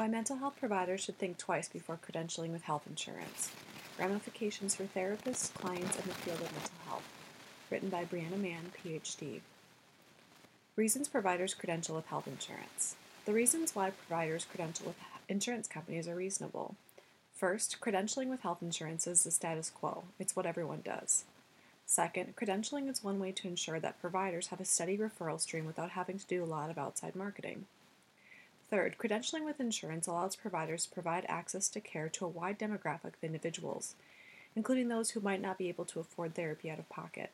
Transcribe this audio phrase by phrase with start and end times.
[0.00, 3.52] Why mental health providers should think twice before credentialing with health insurance.
[3.98, 7.06] Ramifications for therapists, clients, and the field of mental health.
[7.68, 9.40] Written by Brianna Mann, PhD.
[10.74, 12.96] Reasons providers credential with health insurance.
[13.26, 14.96] The reasons why providers credential with
[15.28, 16.76] insurance companies are reasonable.
[17.34, 21.24] First, credentialing with health insurance is the status quo, it's what everyone does.
[21.84, 25.90] Second, credentialing is one way to ensure that providers have a steady referral stream without
[25.90, 27.66] having to do a lot of outside marketing.
[28.70, 33.14] Third, credentialing with insurance allows providers to provide access to care to a wide demographic
[33.14, 33.96] of individuals,
[34.54, 37.30] including those who might not be able to afford therapy out of pocket.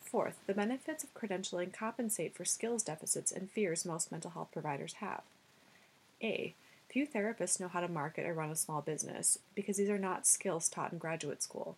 [0.00, 4.94] Fourth, the benefits of credentialing compensate for skills deficits and fears most mental health providers
[4.94, 5.22] have.
[6.22, 6.54] A.
[6.88, 10.26] Few therapists know how to market or run a small business because these are not
[10.26, 11.76] skills taught in graduate school.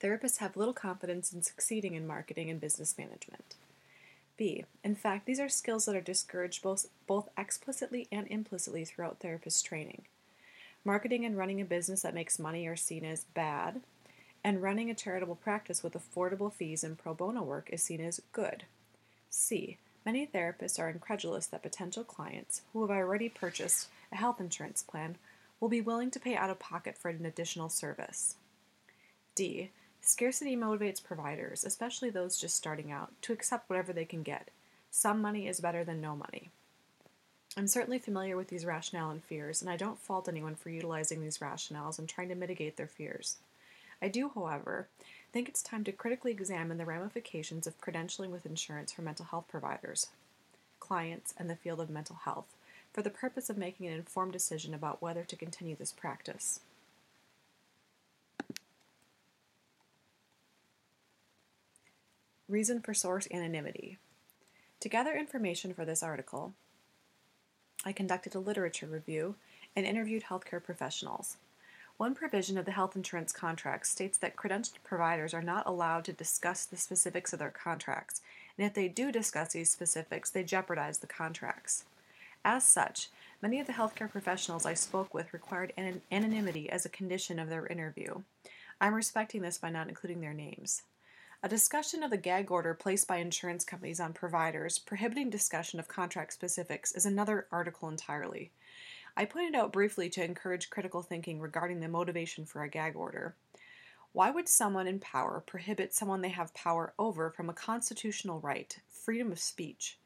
[0.00, 3.54] Therapists have little confidence in succeeding in marketing and business management.
[4.36, 4.64] B.
[4.82, 9.64] In fact, these are skills that are discouraged both, both explicitly and implicitly throughout therapist
[9.64, 10.02] training.
[10.84, 13.80] Marketing and running a business that makes money are seen as bad,
[14.42, 18.20] and running a charitable practice with affordable fees and pro bono work is seen as
[18.32, 18.64] good.
[19.30, 19.78] C.
[20.04, 25.16] Many therapists are incredulous that potential clients who have already purchased a health insurance plan
[25.60, 28.36] will be willing to pay out of pocket for an additional service.
[29.34, 29.70] D.
[30.06, 34.50] Scarcity motivates providers, especially those just starting out, to accept whatever they can get.
[34.90, 36.50] Some money is better than no money.
[37.56, 41.22] I'm certainly familiar with these rationale and fears, and I don't fault anyone for utilizing
[41.22, 43.38] these rationales and trying to mitigate their fears.
[44.02, 44.88] I do, however,
[45.32, 49.46] think it's time to critically examine the ramifications of credentialing with insurance for mental health
[49.48, 50.08] providers,
[50.80, 52.54] clients, and the field of mental health
[52.92, 56.60] for the purpose of making an informed decision about whether to continue this practice.
[62.54, 63.98] Reason for source anonymity.
[64.78, 66.52] To gather information for this article,
[67.84, 69.34] I conducted a literature review
[69.74, 71.36] and interviewed healthcare professionals.
[71.96, 76.12] One provision of the health insurance contract states that credentialed providers are not allowed to
[76.12, 78.20] discuss the specifics of their contracts,
[78.56, 81.86] and if they do discuss these specifics, they jeopardize the contracts.
[82.44, 83.08] As such,
[83.42, 87.48] many of the healthcare professionals I spoke with required an- anonymity as a condition of
[87.48, 88.22] their interview.
[88.80, 90.82] I'm respecting this by not including their names.
[91.44, 95.88] A discussion of the gag order placed by insurance companies on providers prohibiting discussion of
[95.88, 98.50] contract specifics is another article entirely.
[99.14, 103.34] I pointed out briefly to encourage critical thinking regarding the motivation for a gag order.
[104.12, 108.74] Why would someone in power prohibit someone they have power over from a constitutional right,
[108.88, 109.98] freedom of speech?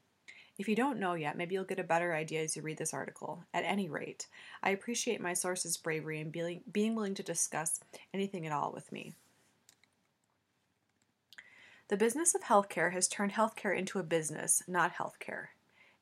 [0.58, 2.92] If you don't know yet, maybe you'll get a better idea as you read this
[2.92, 3.44] article.
[3.54, 4.26] At any rate,
[4.64, 7.78] I appreciate my source's bravery in being, being willing to discuss
[8.12, 9.12] anything at all with me.
[11.88, 15.46] The business of healthcare has turned healthcare into a business, not healthcare.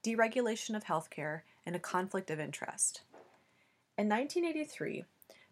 [0.02, 3.02] Deregulation of healthcare and a conflict of interest.
[3.96, 5.04] In 1983,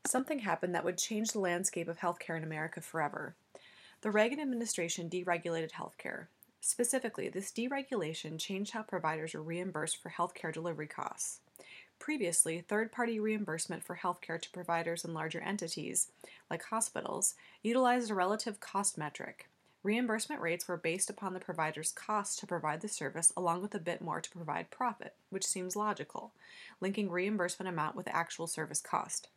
[0.04, 3.36] something happened that would change the landscape of healthcare in America forever.
[4.00, 6.26] The Reagan administration deregulated healthcare.
[6.60, 11.42] Specifically, this deregulation changed how providers were reimbursed for healthcare delivery costs.
[12.00, 16.08] Previously, third party reimbursement for healthcare to providers and larger entities,
[16.50, 19.48] like hospitals, utilized a relative cost metric.
[19.84, 23.78] Reimbursement rates were based upon the provider's cost to provide the service, along with a
[23.78, 26.32] bit more to provide profit, which seems logical,
[26.80, 29.28] linking reimbursement amount with actual service cost.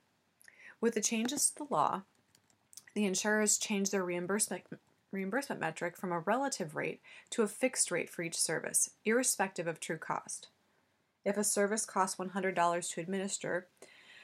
[0.79, 2.03] With the changes to the law,
[2.93, 4.63] the insurers changed their reimbursement
[5.11, 9.79] reimbursement metric from a relative rate to a fixed rate for each service, irrespective of
[9.79, 10.47] true cost.
[11.25, 13.67] If a service costs $100 to administer,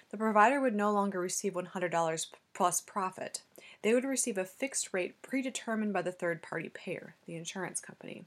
[0.10, 3.42] the provider would no longer receive $100 plus profit.
[3.84, 8.26] They would receive a fixed rate predetermined by the third party payer, the insurance company.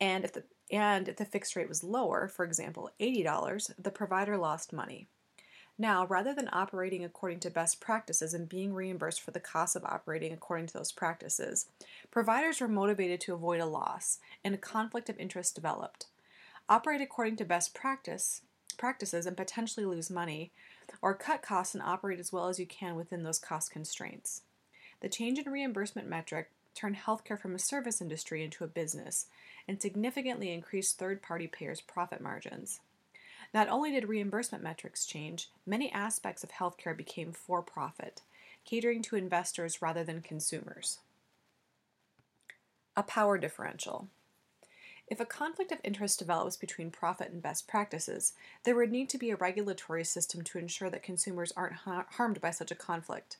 [0.00, 4.38] And if the and if the fixed rate was lower, for example, $80, the provider
[4.38, 5.06] lost money.
[5.76, 9.84] Now, rather than operating according to best practices and being reimbursed for the cost of
[9.84, 11.66] operating according to those practices,
[12.10, 16.06] providers were motivated to avoid a loss, and a conflict of interest developed.
[16.68, 18.42] Operate according to best practice
[18.78, 20.52] practices and potentially lose money,
[21.02, 24.42] or cut costs and operate as well as you can within those cost constraints.
[25.02, 29.26] The change in reimbursement metric turned healthcare from a service industry into a business
[29.66, 32.78] and significantly increased third party payers' profit margins.
[33.52, 38.22] Not only did reimbursement metrics change, many aspects of healthcare became for profit,
[38.64, 41.00] catering to investors rather than consumers.
[42.96, 44.06] A power differential.
[45.08, 49.18] If a conflict of interest develops between profit and best practices, there would need to
[49.18, 53.38] be a regulatory system to ensure that consumers aren't ha- harmed by such a conflict.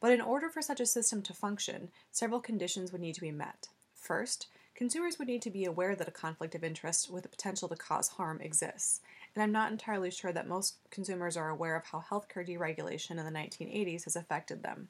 [0.00, 3.30] But in order for such a system to function, several conditions would need to be
[3.30, 3.68] met.
[3.94, 4.46] First,
[4.80, 7.76] Consumers would need to be aware that a conflict of interest with the potential to
[7.76, 9.02] cause harm exists,
[9.34, 13.26] and I'm not entirely sure that most consumers are aware of how healthcare deregulation in
[13.26, 14.88] the 1980s has affected them.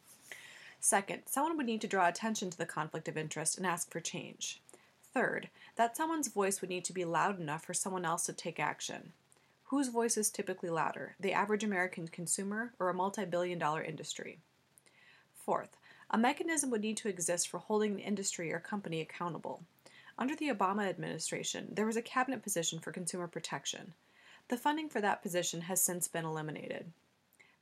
[0.78, 3.98] Second, someone would need to draw attention to the conflict of interest and ask for
[3.98, 4.60] change.
[5.12, 8.60] Third, that someone's voice would need to be loud enough for someone else to take
[8.60, 9.12] action.
[9.64, 14.38] Whose voice is typically louder, the average American consumer or a multi billion dollar industry?
[15.44, 15.78] Fourth,
[16.10, 19.64] a mechanism would need to exist for holding the industry or company accountable.
[20.18, 23.94] Under the Obama administration, there was a cabinet position for consumer protection.
[24.48, 26.92] The funding for that position has since been eliminated.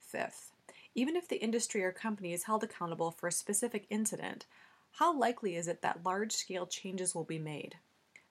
[0.01, 0.53] Fifth,
[0.95, 4.47] even if the industry or company is held accountable for a specific incident,
[4.93, 7.77] how likely is it that large scale changes will be made?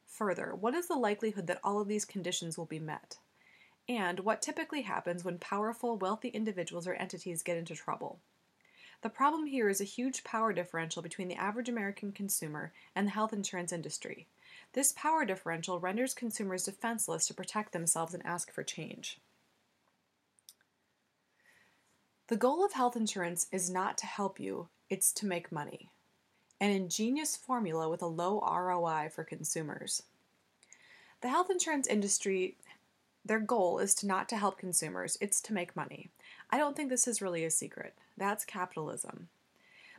[0.08, 3.18] Further, what is the likelihood that all of these conditions will be met?
[3.88, 8.20] And what typically happens when powerful, wealthy individuals or entities get into trouble?
[9.02, 13.12] The problem here is a huge power differential between the average American consumer and the
[13.12, 14.28] health insurance industry.
[14.74, 19.20] This power differential renders consumers defenseless to protect themselves and ask for change.
[22.28, 25.90] The goal of health insurance is not to help you, it's to make money.
[26.60, 30.04] An ingenious formula with a low ROI for consumers.
[31.22, 32.58] The health insurance industry,
[33.24, 36.10] their goal is to not to help consumers, it's to make money.
[36.50, 37.94] I don't think this is really a secret.
[38.18, 39.30] That's capitalism.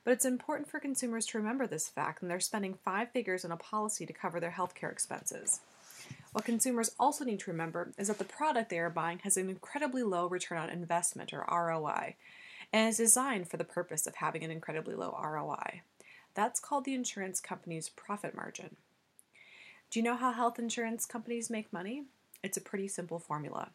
[0.05, 3.53] But it's important for consumers to remember this fact when they're spending five figures on
[3.53, 5.61] a policy to cover their healthcare expenses.
[6.33, 9.49] What consumers also need to remember is that the product they are buying has an
[9.49, 12.17] incredibly low return on investment or ROI
[12.73, 15.83] and is designed for the purpose of having an incredibly low ROI.
[16.35, 18.77] That's called the insurance company's profit margin.
[19.91, 22.05] Do you know how health insurance companies make money?
[22.43, 23.71] It's a pretty simple formula.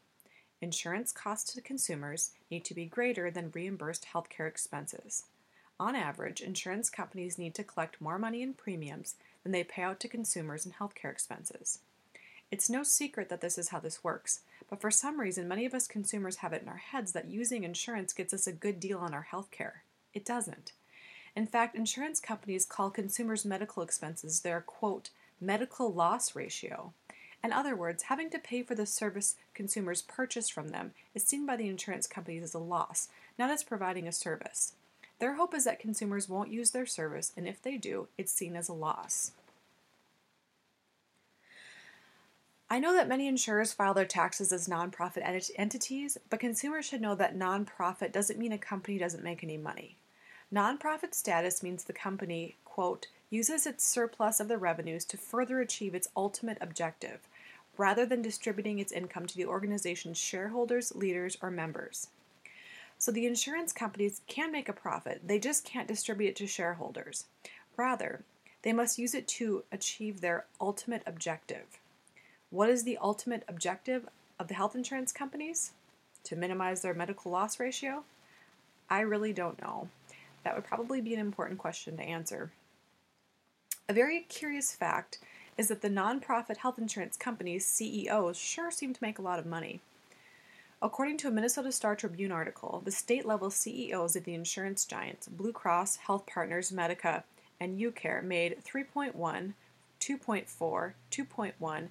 [0.64, 5.26] Insurance costs to consumers need to be greater than reimbursed healthcare expenses.
[5.78, 10.00] On average, insurance companies need to collect more money in premiums than they pay out
[10.00, 11.80] to consumers in healthcare expenses.
[12.50, 14.40] It's no secret that this is how this works,
[14.70, 17.66] but for some reason, many of us consumers have it in our heads that using
[17.66, 19.82] insurance gets us a good deal on our healthcare.
[20.14, 20.72] It doesn't.
[21.36, 25.10] In fact, insurance companies call consumers' medical expenses their quote,
[25.42, 26.94] medical loss ratio.
[27.44, 31.46] In other words, having to pay for the service consumers purchase from them is seen
[31.46, 34.74] by the insurance companies as a loss, not as providing a service.
[35.20, 38.56] Their hope is that consumers won't use their service, and if they do, it's seen
[38.56, 39.32] as a loss.
[42.70, 47.02] I know that many insurers file their taxes as nonprofit ent- entities, but consumers should
[47.02, 49.96] know that nonprofit doesn't mean a company doesn't make any money.
[50.52, 55.94] Nonprofit status means the company, quote, uses its surplus of the revenues to further achieve
[55.94, 57.28] its ultimate objective,
[57.78, 62.08] rather than distributing its income to the organization's shareholders, leaders, or members.
[62.98, 67.26] So the insurance companies can make a profit, they just can't distribute it to shareholders.
[67.76, 68.24] Rather,
[68.62, 71.66] they must use it to achieve their ultimate objective.
[72.50, 74.08] What is the ultimate objective
[74.40, 75.72] of the health insurance companies?
[76.26, 78.04] To minimize their medical loss ratio?
[78.90, 79.90] I really don't know.
[80.44, 82.52] That would probably be an important question to answer.
[83.90, 85.20] A very curious fact
[85.58, 89.46] is that the nonprofit health insurance companies' CEOs sure seem to make a lot of
[89.46, 89.82] money.
[90.82, 95.28] According to a Minnesota Star Tribune article, the state level CEOs of the insurance giants
[95.28, 97.24] Blue Cross, Health Partners, Medica,
[97.60, 99.54] and UCare made 3.1,
[100.02, 101.88] 2.4, 2.1,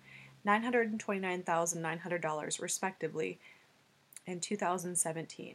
[0.47, 3.39] $929,900 respectively
[4.27, 5.55] in 2017.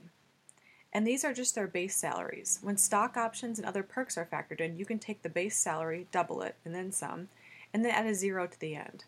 [0.93, 2.57] And these are just their base salaries.
[2.63, 6.07] When stock options and other perks are factored in, you can take the base salary,
[6.11, 7.27] double it, and then some,
[7.73, 9.03] and then add a zero to the end.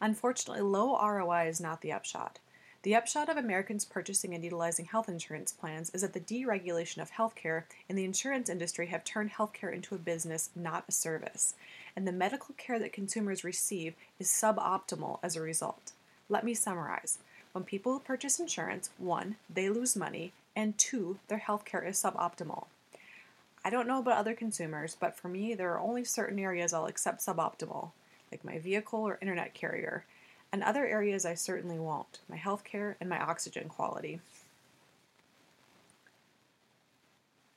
[0.00, 2.38] Unfortunately, low ROI is not the upshot.
[2.82, 7.10] The upshot of Americans purchasing and utilizing health insurance plans is that the deregulation of
[7.10, 11.56] healthcare and the insurance industry have turned healthcare into a business, not a service,
[11.94, 15.92] and the medical care that consumers receive is suboptimal as a result.
[16.30, 17.18] Let me summarize.
[17.52, 22.66] When people purchase insurance, one, they lose money, and two, their health care is suboptimal.
[23.64, 26.86] I don't know about other consumers, but for me, there are only certain areas I'll
[26.86, 27.90] accept suboptimal,
[28.32, 30.04] like my vehicle or internet carrier,
[30.52, 34.20] and other areas I certainly won't, my health care and my oxygen quality.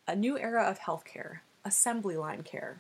[0.08, 2.78] A new era of healthcare, assembly line care.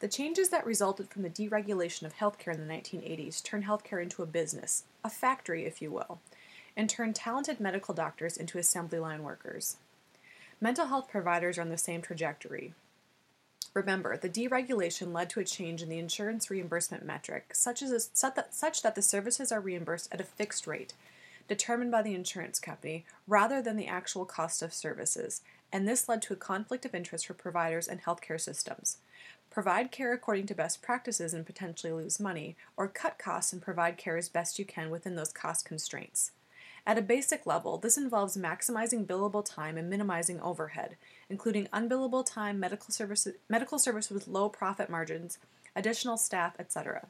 [0.00, 4.22] The changes that resulted from the deregulation of healthcare in the 1980s turned healthcare into
[4.22, 6.20] a business, a factory, if you will,
[6.80, 9.76] and turn talented medical doctors into assembly line workers.
[10.62, 12.72] Mental health providers are on the same trajectory.
[13.74, 18.80] Remember, the deregulation led to a change in the insurance reimbursement metric, such, as such
[18.80, 20.94] that the services are reimbursed at a fixed rate,
[21.48, 26.22] determined by the insurance company, rather than the actual cost of services, and this led
[26.22, 28.96] to a conflict of interest for providers and healthcare systems.
[29.50, 33.98] Provide care according to best practices and potentially lose money, or cut costs and provide
[33.98, 36.30] care as best you can within those cost constraints.
[36.86, 40.96] At a basic level, this involves maximizing billable time and minimizing overhead,
[41.28, 45.38] including unbillable time, medical services, medical service with low profit margins,
[45.76, 47.06] additional staff, etc.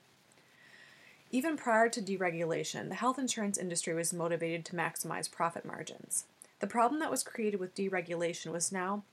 [1.31, 6.25] Even prior to deregulation, the health insurance industry was motivated to maximize profit margins.
[6.59, 9.05] The problem that was created with deregulation was now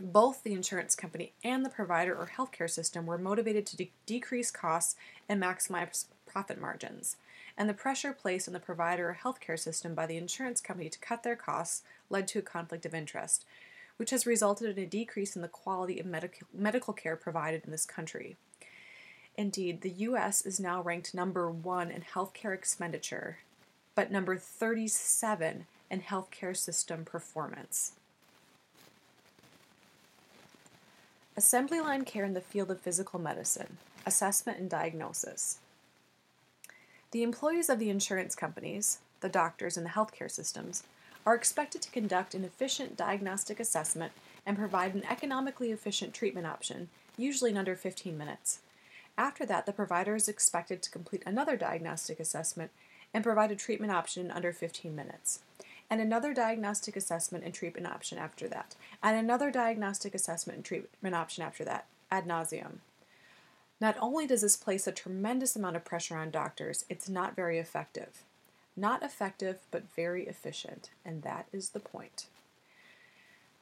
[0.00, 4.50] both the insurance company and the provider or healthcare system were motivated to de- decrease
[4.50, 4.96] costs
[5.28, 7.16] and maximize profit margins
[7.56, 10.98] and the pressure placed on the provider or healthcare system by the insurance company to
[10.98, 13.44] cut their costs led to a conflict of interest,
[13.96, 16.06] which has resulted in a decrease in the quality of
[16.54, 18.36] medical, care provided in this country.
[19.36, 20.44] Indeed, the U.S.
[20.44, 23.38] is now ranked number one in healthcare expenditure,
[23.94, 27.92] but number 37 in healthcare system performance.
[31.34, 35.58] Assembly line care in the field of physical medicine, assessment and diagnosis.
[37.12, 40.82] The employees of the insurance companies, the doctors, and the healthcare systems
[41.26, 44.12] are expected to conduct an efficient diagnostic assessment
[44.46, 46.88] and provide an economically efficient treatment option,
[47.18, 48.60] usually in under 15 minutes.
[49.18, 52.70] After that, the provider is expected to complete another diagnostic assessment
[53.12, 55.40] and provide a treatment option in under 15 minutes,
[55.90, 61.14] and another diagnostic assessment and treatment option after that, and another diagnostic assessment and treatment
[61.14, 62.78] option after that, ad nauseum.
[63.82, 67.58] Not only does this place a tremendous amount of pressure on doctors, it's not very
[67.58, 68.22] effective.
[68.76, 72.26] Not effective, but very efficient, and that is the point.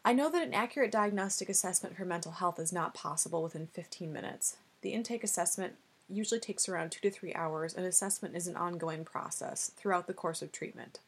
[0.05, 4.13] I know that an accurate diagnostic assessment for mental health is not possible within 15
[4.13, 4.59] minutes.
[4.83, 9.07] The intake assessment usually takes around two to three hours, and assessment is an ongoing
[9.07, 10.99] process throughout the course of treatment.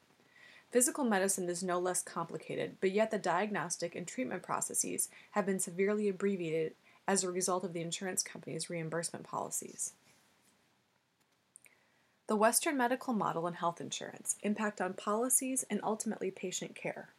[0.71, 5.61] Physical medicine is no less complicated, but yet the diagnostic and treatment processes have been
[5.61, 6.73] severely abbreviated
[7.07, 9.93] as a result of the insurance company's reimbursement policies.
[12.29, 17.11] The Western medical model and health insurance impact on policies and ultimately patient care.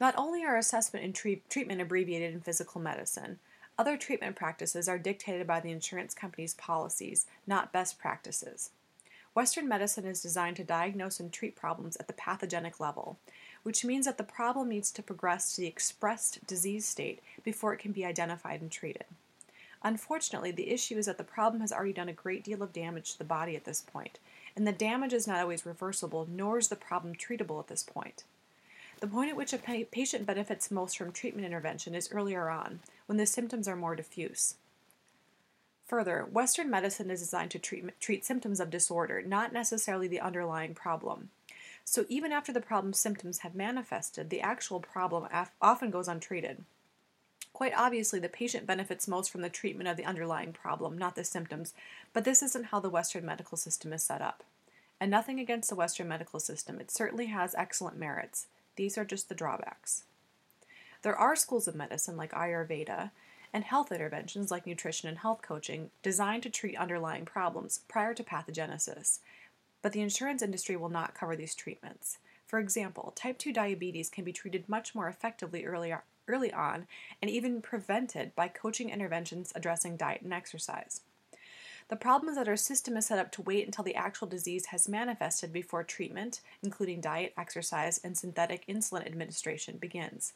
[0.00, 3.38] Not only are assessment and treat- treatment abbreviated in physical medicine,
[3.78, 8.70] other treatment practices are dictated by the insurance company's policies, not best practices.
[9.36, 13.18] Western medicine is designed to diagnose and treat problems at the pathogenic level,
[13.64, 17.78] which means that the problem needs to progress to the expressed disease state before it
[17.78, 19.04] can be identified and treated.
[19.82, 23.12] Unfortunately, the issue is that the problem has already done a great deal of damage
[23.12, 24.18] to the body at this point,
[24.56, 28.24] and the damage is not always reversible, nor is the problem treatable at this point.
[29.00, 32.80] The point at which a pa- patient benefits most from treatment intervention is earlier on,
[33.04, 34.54] when the symptoms are more diffuse.
[35.86, 40.74] Further, Western medicine is designed to treat, treat symptoms of disorder, not necessarily the underlying
[40.74, 41.30] problem.
[41.84, 46.64] So even after the problem symptoms have manifested, the actual problem af- often goes untreated.
[47.52, 51.24] Quite obviously, the patient benefits most from the treatment of the underlying problem, not the
[51.24, 51.72] symptoms,
[52.12, 54.42] but this isn't how the Western medical system is set up.
[55.00, 58.48] And nothing against the Western medical system, it certainly has excellent merits.
[58.74, 60.02] These are just the drawbacks.
[61.02, 63.10] There are schools of medicine like Ayurveda
[63.56, 68.22] and health interventions like nutrition and health coaching designed to treat underlying problems prior to
[68.22, 69.20] pathogenesis,
[69.80, 72.18] but the insurance industry will not cover these treatments.
[72.46, 75.94] For example, type 2 diabetes can be treated much more effectively early,
[76.28, 76.86] early on
[77.22, 81.00] and even prevented by coaching interventions addressing diet and exercise.
[81.88, 84.66] The problem is that our system is set up to wait until the actual disease
[84.66, 90.34] has manifested before treatment, including diet, exercise, and synthetic insulin administration, begins.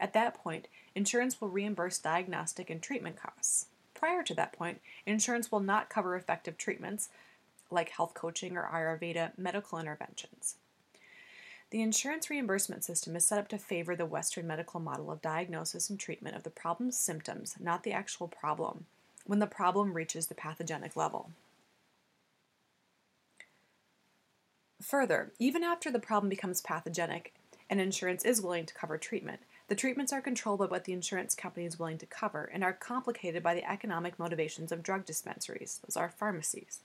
[0.00, 3.66] At that point, insurance will reimburse diagnostic and treatment costs.
[3.94, 7.08] Prior to that point, insurance will not cover effective treatments,
[7.70, 10.56] like health coaching or Ayurveda medical interventions.
[11.70, 15.90] The insurance reimbursement system is set up to favor the Western medical model of diagnosis
[15.90, 18.86] and treatment of the problem's symptoms, not the actual problem,
[19.26, 21.30] when the problem reaches the pathogenic level.
[24.80, 27.34] Further, even after the problem becomes pathogenic
[27.68, 31.34] and insurance is willing to cover treatment, the treatments are controlled by what the insurance
[31.34, 35.80] company is willing to cover and are complicated by the economic motivations of drug dispensaries,
[35.86, 36.80] those are pharmacies.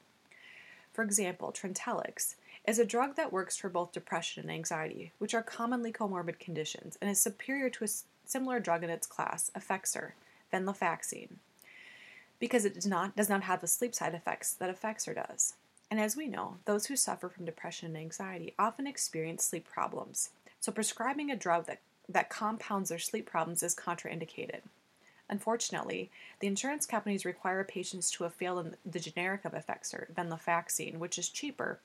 [0.91, 2.35] For example, Trintellix
[2.67, 6.97] is a drug that works for both depression and anxiety, which are commonly comorbid conditions,
[7.01, 7.87] and is superior to a
[8.25, 10.11] similar drug in its class, Effexor,
[10.53, 11.37] venlafaxine.
[12.39, 15.53] because it does not, does not have the sleep side effects that Effexor does.
[15.89, 20.29] And as we know, those who suffer from depression and anxiety often experience sleep problems.
[20.59, 21.79] So prescribing a drug that,
[22.09, 24.61] that compounds their sleep problems is contraindicated.
[25.29, 31.17] Unfortunately, the insurance companies require patients to have failed the generic of Effexor, venlafaxine, which
[31.17, 31.79] is cheaper,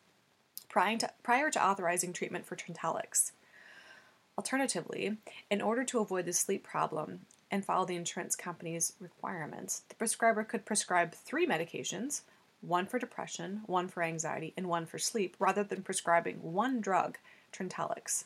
[0.68, 3.32] prior to, prior to authorizing treatment for Trintellix.
[4.36, 5.16] Alternatively,
[5.50, 7.20] in order to avoid the sleep problem
[7.50, 12.22] and follow the insurance company's requirements, the prescriber could prescribe three medications
[12.60, 17.16] one for depression, one for anxiety, and one for sleep, rather than prescribing one drug,
[17.52, 18.24] Trintellix.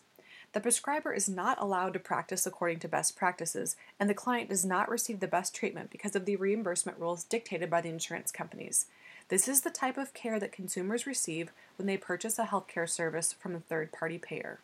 [0.52, 4.64] The prescriber is not allowed to practice according to best practices, and the client does
[4.66, 8.86] not receive the best treatment because of the reimbursement rules dictated by the insurance companies.
[9.28, 13.32] This is the type of care that consumers receive when they purchase a healthcare service
[13.32, 14.60] from a third party payer.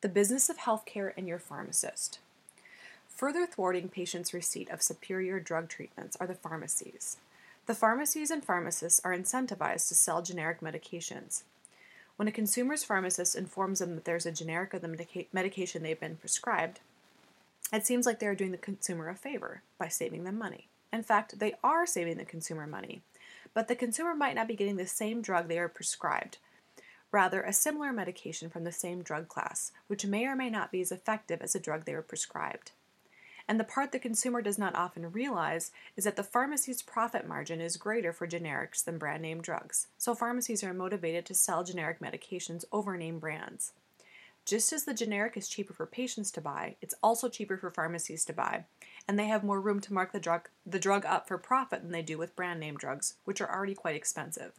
[0.00, 2.18] The business of healthcare and your pharmacist.
[3.08, 7.18] Further thwarting patients' receipt of superior drug treatments are the pharmacies.
[7.66, 11.44] The pharmacies and pharmacists are incentivized to sell generic medications.
[12.16, 15.98] When a consumer's pharmacist informs them that there's a generic of the medica- medication they've
[15.98, 16.80] been prescribed,
[17.72, 20.68] it seems like they are doing the consumer a favor by saving them money.
[20.92, 23.02] In fact, they are saving the consumer money,
[23.52, 26.38] but the consumer might not be getting the same drug they are prescribed,
[27.10, 30.80] rather, a similar medication from the same drug class, which may or may not be
[30.80, 32.70] as effective as the drug they were prescribed.
[33.46, 37.60] And the part the consumer does not often realize is that the pharmacy's profit margin
[37.60, 42.00] is greater for generics than brand name drugs, so pharmacies are motivated to sell generic
[42.00, 43.72] medications over name brands.
[44.46, 48.24] Just as the generic is cheaper for patients to buy, it's also cheaper for pharmacies
[48.26, 48.64] to buy,
[49.08, 51.92] and they have more room to mark the drug, the drug up for profit than
[51.92, 54.52] they do with brand name drugs, which are already quite expensive.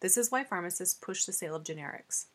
[0.00, 2.26] This is why pharmacists push the sale of generics.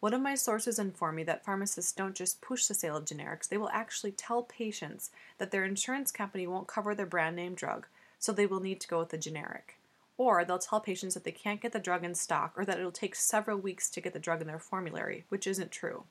[0.00, 3.46] One of my sources inform me that pharmacists don't just push the sale of generics,
[3.46, 7.86] they will actually tell patients that their insurance company won't cover their brand name drug,
[8.18, 9.76] so they will need to go with the generic.
[10.16, 12.92] Or they'll tell patients that they can't get the drug in stock or that it'll
[12.92, 16.04] take several weeks to get the drug in their formulary, which isn't true.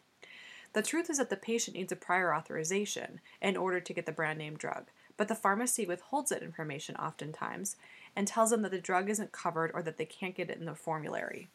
[0.74, 4.12] The truth is that the patient needs a prior authorization in order to get the
[4.12, 4.86] brand name drug,
[5.18, 7.76] but the pharmacy withholds that information oftentimes
[8.16, 10.66] and tells them that the drug isn't covered or that they can't get it in
[10.66, 11.50] the formulary.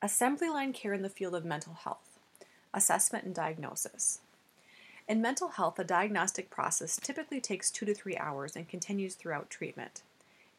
[0.00, 2.20] Assembly line care in the field of mental health,
[2.72, 4.20] assessment and diagnosis.
[5.08, 9.50] In mental health, a diagnostic process typically takes two to three hours and continues throughout
[9.50, 10.02] treatment.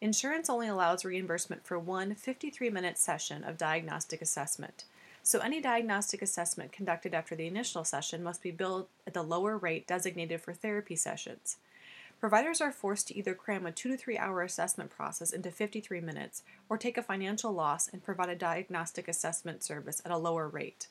[0.02, 4.84] Insurance only allows reimbursement for one 53 minute session of diagnostic assessment,
[5.24, 9.58] so any diagnostic assessment conducted after the initial session must be billed at the lower
[9.58, 11.56] rate designated for therapy sessions.
[12.20, 16.02] Providers are forced to either cram a two to three hour assessment process into 53
[16.02, 20.48] minutes or take a financial loss and provide a diagnostic assessment service at a lower
[20.48, 20.88] rate.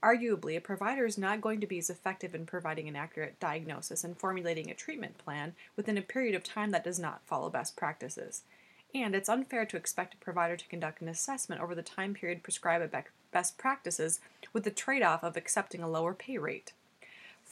[0.00, 4.04] Arguably, a provider is not going to be as effective in providing an accurate diagnosis
[4.04, 7.74] and formulating a treatment plan within a period of time that does not follow best
[7.74, 8.42] practices.
[8.94, 12.44] And it's unfair to expect a provider to conduct an assessment over the time period
[12.44, 14.20] prescribed by best practices
[14.52, 16.74] with the trade off of accepting a lower pay rate.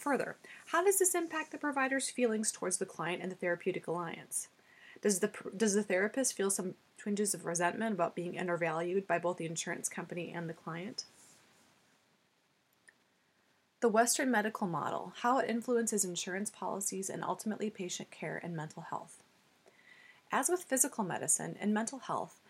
[0.03, 0.37] Further,
[0.67, 4.49] how does this impact the provider's feelings towards the client and the therapeutic alliance?
[5.01, 9.37] Does the, does the therapist feel some twinges of resentment about being undervalued by both
[9.37, 11.05] the insurance company and the client?
[13.81, 18.83] The Western medical model, how it influences insurance policies and ultimately patient care and mental
[18.83, 19.23] health.
[20.33, 22.41] As with physical medicine and mental health,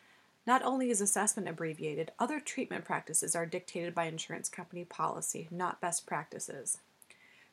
[0.47, 5.83] not only is assessment abbreviated, other treatment practices are dictated by insurance company policy, not
[5.83, 6.79] best practices.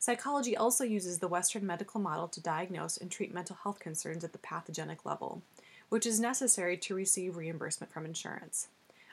[0.01, 4.31] Psychology also uses the Western medical model to diagnose and treat mental health concerns at
[4.31, 5.41] the pathogenic level,
[5.89, 8.69] which is necessary to receive reimbursement from insurance.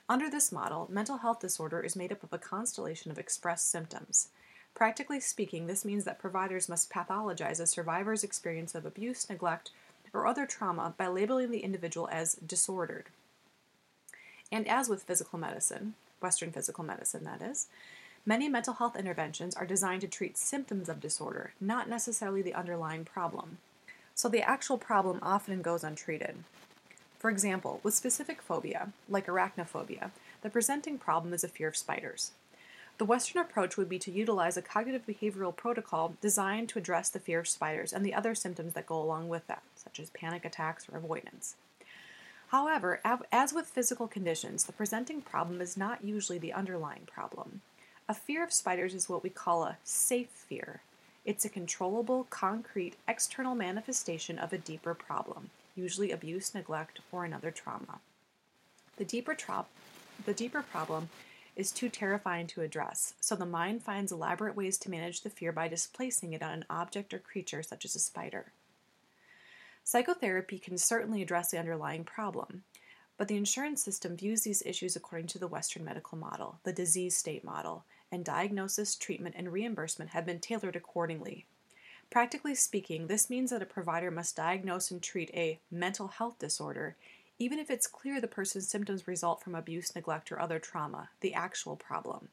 [0.08, 4.28] Under this model, mental health disorder is made up of a constellation of expressed symptoms.
[4.76, 9.70] Practically speaking, this means that providers must pathologize a survivor's experience of abuse, neglect,
[10.12, 13.06] or other trauma by labeling the individual as disordered.
[14.52, 17.66] And as with physical medicine, Western physical medicine that is,
[18.28, 23.04] Many mental health interventions are designed to treat symptoms of disorder, not necessarily the underlying
[23.04, 23.58] problem.
[24.16, 26.38] So the actual problem often goes untreated.
[27.20, 30.10] For example, with specific phobia, like arachnophobia,
[30.42, 32.32] the presenting problem is a fear of spiders.
[32.98, 37.20] The Western approach would be to utilize a cognitive behavioral protocol designed to address the
[37.20, 40.44] fear of spiders and the other symptoms that go along with that, such as panic
[40.44, 41.54] attacks or avoidance.
[42.48, 47.60] However, as with physical conditions, the presenting problem is not usually the underlying problem.
[48.08, 50.80] A fear of spiders is what we call a safe fear.
[51.24, 57.50] It's a controllable, concrete, external manifestation of a deeper problem, usually abuse, neglect, or another
[57.50, 57.98] trauma.
[58.96, 59.66] The deeper, tra-
[60.24, 61.08] the deeper problem
[61.56, 65.50] is too terrifying to address, so the mind finds elaborate ways to manage the fear
[65.50, 68.52] by displacing it on an object or creature such as a spider.
[69.82, 72.62] Psychotherapy can certainly address the underlying problem,
[73.16, 77.16] but the insurance system views these issues according to the Western medical model, the disease
[77.16, 77.84] state model,
[78.16, 81.46] and diagnosis, treatment, and reimbursement have been tailored accordingly.
[82.10, 86.96] Practically speaking, this means that a provider must diagnose and treat a mental health disorder
[87.38, 91.34] even if it's clear the person's symptoms result from abuse, neglect, or other trauma, the
[91.34, 92.28] actual problem.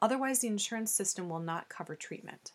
[0.00, 2.52] Otherwise, the insurance system will not cover treatment.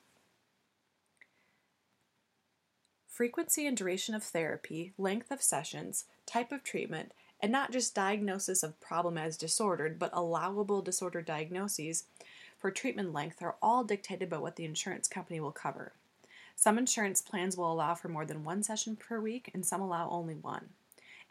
[3.07, 8.63] Frequency and duration of therapy, length of sessions, type of treatment, and not just diagnosis
[8.63, 12.05] of problem as disordered, but allowable disorder diagnoses
[12.61, 15.93] for treatment length are all dictated by what the insurance company will cover.
[16.55, 20.07] Some insurance plans will allow for more than one session per week, and some allow
[20.09, 20.69] only one.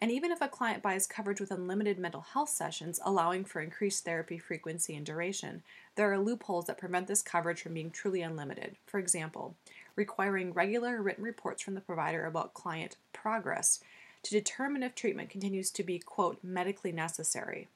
[0.00, 4.04] And even if a client buys coverage with unlimited mental health sessions, allowing for increased
[4.04, 5.62] therapy frequency and duration,
[5.94, 8.76] there are loopholes that prevent this coverage from being truly unlimited.
[8.86, 9.54] For example,
[9.94, 13.80] requiring regular written reports from the provider about client progress
[14.22, 17.68] to determine if treatment continues to be, quote, medically necessary.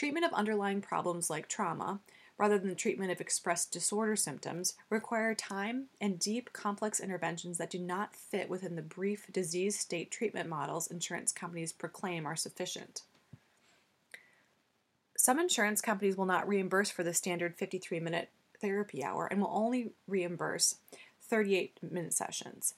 [0.00, 2.00] Treatment of underlying problems like trauma,
[2.38, 7.68] rather than the treatment of expressed disorder symptoms, require time and deep, complex interventions that
[7.68, 13.02] do not fit within the brief disease state treatment models insurance companies proclaim are sufficient.
[15.18, 19.52] Some insurance companies will not reimburse for the standard 53 minute therapy hour and will
[19.52, 20.76] only reimburse
[21.20, 22.72] 38 minute sessions.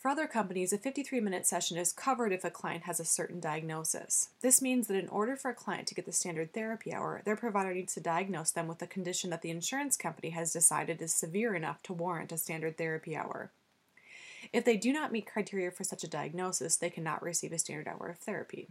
[0.00, 3.38] For other companies, a 53 minute session is covered if a client has a certain
[3.38, 4.30] diagnosis.
[4.40, 7.36] This means that in order for a client to get the standard therapy hour, their
[7.36, 11.12] provider needs to diagnose them with a condition that the insurance company has decided is
[11.12, 13.50] severe enough to warrant a standard therapy hour.
[14.54, 17.86] If they do not meet criteria for such a diagnosis, they cannot receive a standard
[17.86, 18.68] hour of therapy.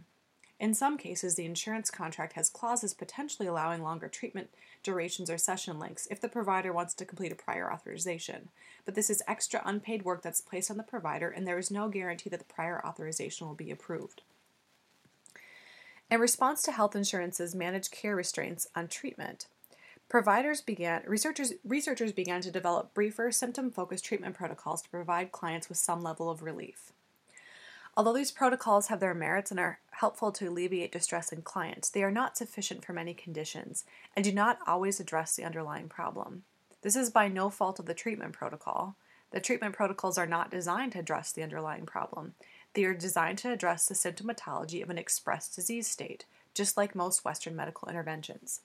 [0.60, 4.50] In some cases, the insurance contract has clauses potentially allowing longer treatment
[4.82, 8.50] durations or session lengths if the provider wants to complete a prior authorization.
[8.84, 11.88] But this is extra unpaid work that's placed on the provider, and there is no
[11.88, 14.20] guarantee that the prior authorization will be approved.
[16.10, 19.46] In response to health insurance's managed care restraints on treatment,
[20.10, 25.78] providers began researchers researchers began to develop briefer symptom-focused treatment protocols to provide clients with
[25.78, 26.92] some level of relief.
[27.96, 32.02] Although these protocols have their merits and are helpful to alleviate distress in clients, they
[32.02, 33.84] are not sufficient for many conditions
[34.16, 36.44] and do not always address the underlying problem.
[36.82, 38.94] This is by no fault of the treatment protocol.
[39.32, 42.34] The treatment protocols are not designed to address the underlying problem.
[42.74, 46.24] They are designed to address the symptomatology of an expressed disease state,
[46.54, 48.60] just like most Western medical interventions.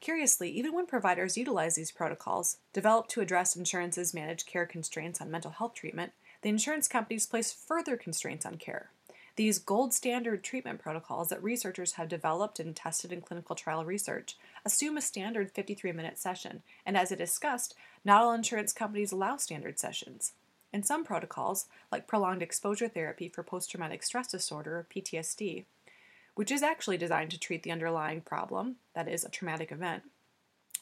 [0.00, 5.30] Curiously, even when providers utilize these protocols, developed to address insurance's managed care constraints on
[5.30, 6.12] mental health treatment,
[6.46, 8.90] the insurance companies place further constraints on care.
[9.34, 14.36] These gold standard treatment protocols that researchers have developed and tested in clinical trial research
[14.64, 19.38] assume a standard 53 minute session, and as I discussed, not all insurance companies allow
[19.38, 20.34] standard sessions.
[20.72, 25.64] In some protocols, like prolonged exposure therapy for post traumatic stress disorder, PTSD,
[26.36, 30.04] which is actually designed to treat the underlying problem, that is, a traumatic event,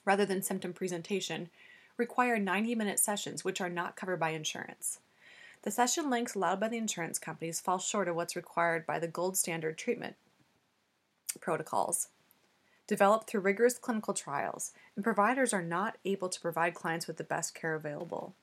[0.04, 1.48] rather than symptom presentation,
[1.96, 4.98] require 90 minute sessions which are not covered by insurance.
[5.64, 9.08] The session lengths allowed by the insurance companies fall short of what's required by the
[9.08, 10.16] gold standard treatment
[11.40, 12.08] protocols
[12.86, 17.24] developed through rigorous clinical trials, and providers are not able to provide clients with the
[17.24, 18.34] best care available.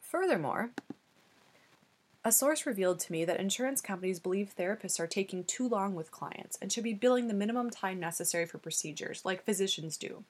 [0.00, 0.70] Furthermore,
[2.24, 6.10] a source revealed to me that insurance companies believe therapists are taking too long with
[6.10, 10.24] clients and should be billing the minimum time necessary for procedures, like physicians do.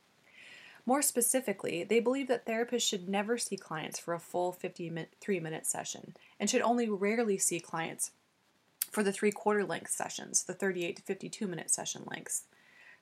[0.86, 5.66] More specifically, they believe that therapists should never see clients for a full 53 minute
[5.66, 8.10] session and should only rarely see clients
[8.90, 12.44] for the three quarter length sessions, the 38 to 52 minute session lengths.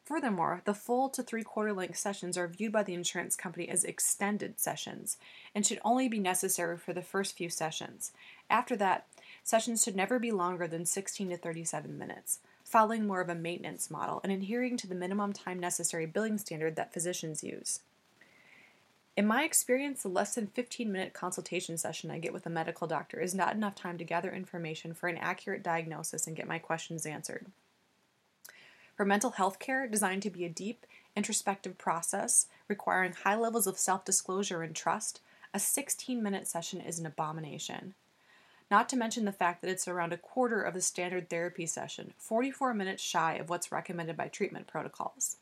[0.04, 3.84] Furthermore, the full to three quarter length sessions are viewed by the insurance company as
[3.84, 5.16] extended sessions
[5.54, 8.12] and should only be necessary for the first few sessions.
[8.50, 9.06] After that,
[9.44, 12.40] sessions should never be longer than 16 to 37 minutes
[12.72, 16.74] following more of a maintenance model and adhering to the minimum time necessary billing standard
[16.74, 17.80] that physicians use.
[19.14, 22.86] In my experience, the less than 15 minute consultation session I get with a medical
[22.86, 26.58] doctor is not enough time to gather information for an accurate diagnosis and get my
[26.58, 27.44] questions answered.
[28.96, 33.76] For mental health care, designed to be a deep, introspective process requiring high levels of
[33.76, 35.20] self disclosure and trust,
[35.52, 37.92] a 16 minute session is an abomination
[38.72, 42.14] not to mention the fact that it's around a quarter of the standard therapy session,
[42.16, 45.36] 44 minutes shy of what's recommended by treatment protocols.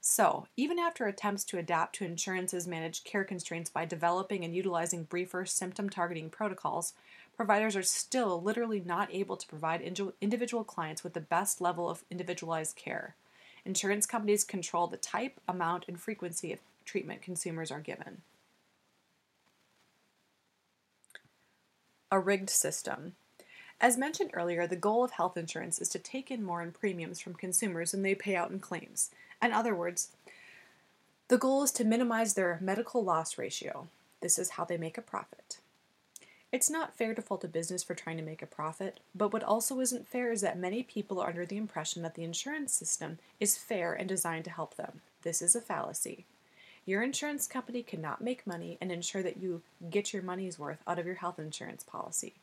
[0.00, 5.04] So, even after attempts to adapt to insurance's managed care constraints by developing and utilizing
[5.04, 6.94] briefer symptom targeting protocols,
[7.36, 9.80] providers are still literally not able to provide
[10.20, 13.14] individual clients with the best level of individualized care.
[13.64, 18.22] Insurance companies control the type, amount, and frequency of treatment consumers are given.
[22.12, 23.14] A rigged system.
[23.80, 27.20] As mentioned earlier, the goal of health insurance is to take in more in premiums
[27.20, 29.08] from consumers than they pay out in claims.
[29.42, 30.10] In other words,
[31.28, 33.88] the goal is to minimize their medical loss ratio.
[34.20, 35.56] This is how they make a profit.
[36.52, 39.42] It's not fair to fault a business for trying to make a profit, but what
[39.42, 43.20] also isn't fair is that many people are under the impression that the insurance system
[43.40, 45.00] is fair and designed to help them.
[45.22, 46.26] This is a fallacy.
[46.84, 50.98] Your insurance company cannot make money and ensure that you get your money's worth out
[50.98, 52.34] of your health insurance policy.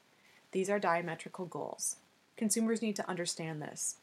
[0.52, 1.98] These are diametrical goals.
[2.38, 3.98] Consumers need to understand this.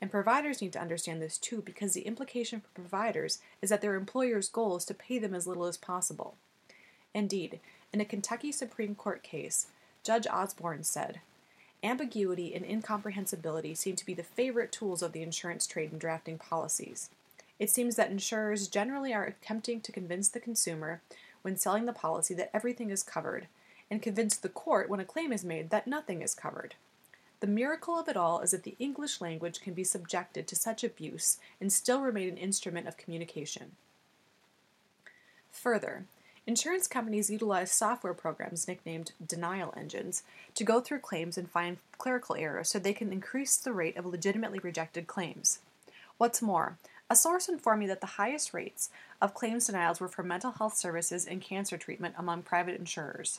[0.00, 3.94] And providers need to understand this too because the implication for providers is that their
[3.94, 6.36] employer's goal is to pay them as little as possible.
[7.12, 7.60] Indeed,
[7.92, 9.66] in a Kentucky Supreme Court case,
[10.02, 11.20] Judge Osborne said,
[11.82, 16.38] Ambiguity and incomprehensibility seem to be the favorite tools of the insurance trade in drafting
[16.38, 17.10] policies.
[17.58, 21.02] It seems that insurers generally are attempting to convince the consumer
[21.42, 23.46] when selling the policy that everything is covered,
[23.90, 26.74] and convince the court when a claim is made that nothing is covered.
[27.40, 30.82] The miracle of it all is that the English language can be subjected to such
[30.82, 33.72] abuse and still remain an instrument of communication.
[35.52, 36.06] Further,
[36.46, 40.22] insurance companies utilize software programs nicknamed denial engines
[40.54, 44.06] to go through claims and find clerical errors so they can increase the rate of
[44.06, 45.58] legitimately rejected claims.
[46.16, 46.78] What's more,
[47.14, 48.90] a source informed me that the highest rates
[49.22, 53.38] of claims denials were for mental health services and cancer treatment among private insurers.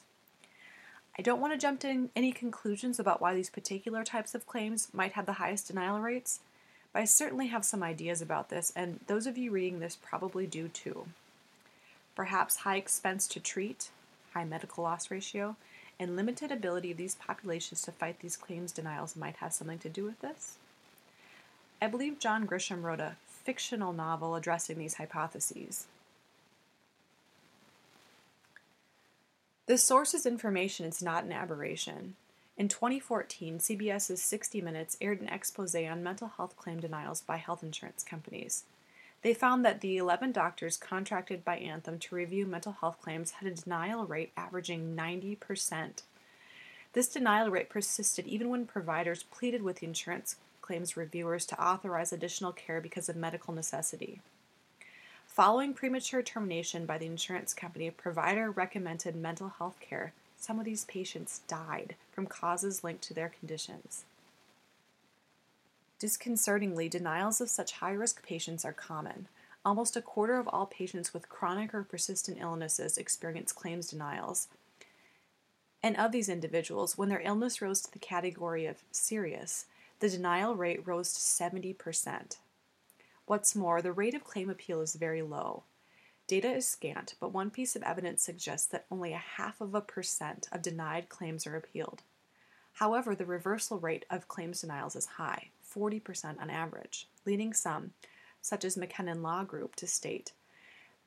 [1.20, 4.88] I don't want to jump to any conclusions about why these particular types of claims
[4.94, 6.40] might have the highest denial rates,
[6.94, 10.48] but I certainly have some ideas about this, and those of you reading this probably
[10.48, 11.08] do too.
[12.16, 13.90] Perhaps high expense to treat,
[14.34, 15.58] high medical loss ratio,
[16.00, 19.90] and limited ability of these populations to fight these claims denials might have something to
[19.90, 20.60] do with this?
[21.82, 25.88] I believe John Grisham wrote a fictional novel addressing these hypotheses.
[29.68, 32.16] The source's information is not an aberration.
[32.58, 37.64] In 2014, CBS's 60 Minutes aired an expose on mental health claim denials by health
[37.64, 38.64] insurance companies.
[39.24, 43.52] They found that the 11 doctors contracted by Anthem to review mental health claims had
[43.52, 46.04] a denial rate averaging 90%.
[46.94, 52.12] This denial rate persisted even when providers pleaded with the insurance claims reviewers to authorize
[52.12, 54.20] additional care because of medical necessity.
[55.28, 60.14] Following premature termination by the insurance company, provider recommended mental health care.
[60.38, 64.06] Some of these patients died from causes linked to their conditions.
[66.00, 69.28] Disconcertingly, denials of such high risk patients are common.
[69.64, 74.48] Almost a quarter of all patients with chronic or persistent illnesses experience claims denials.
[75.84, 79.66] And of these individuals, when their illness rose to the category of serious,
[80.00, 82.38] the denial rate rose to 70%.
[83.26, 85.64] What's more, the rate of claim appeal is very low.
[86.28, 89.82] Data is scant, but one piece of evidence suggests that only a half of a
[89.82, 92.02] percent of denied claims are appealed.
[92.74, 97.92] However, the reversal rate of claims denials is high, 40% on average, leading some,
[98.42, 100.34] such as McKennon Law Group, to state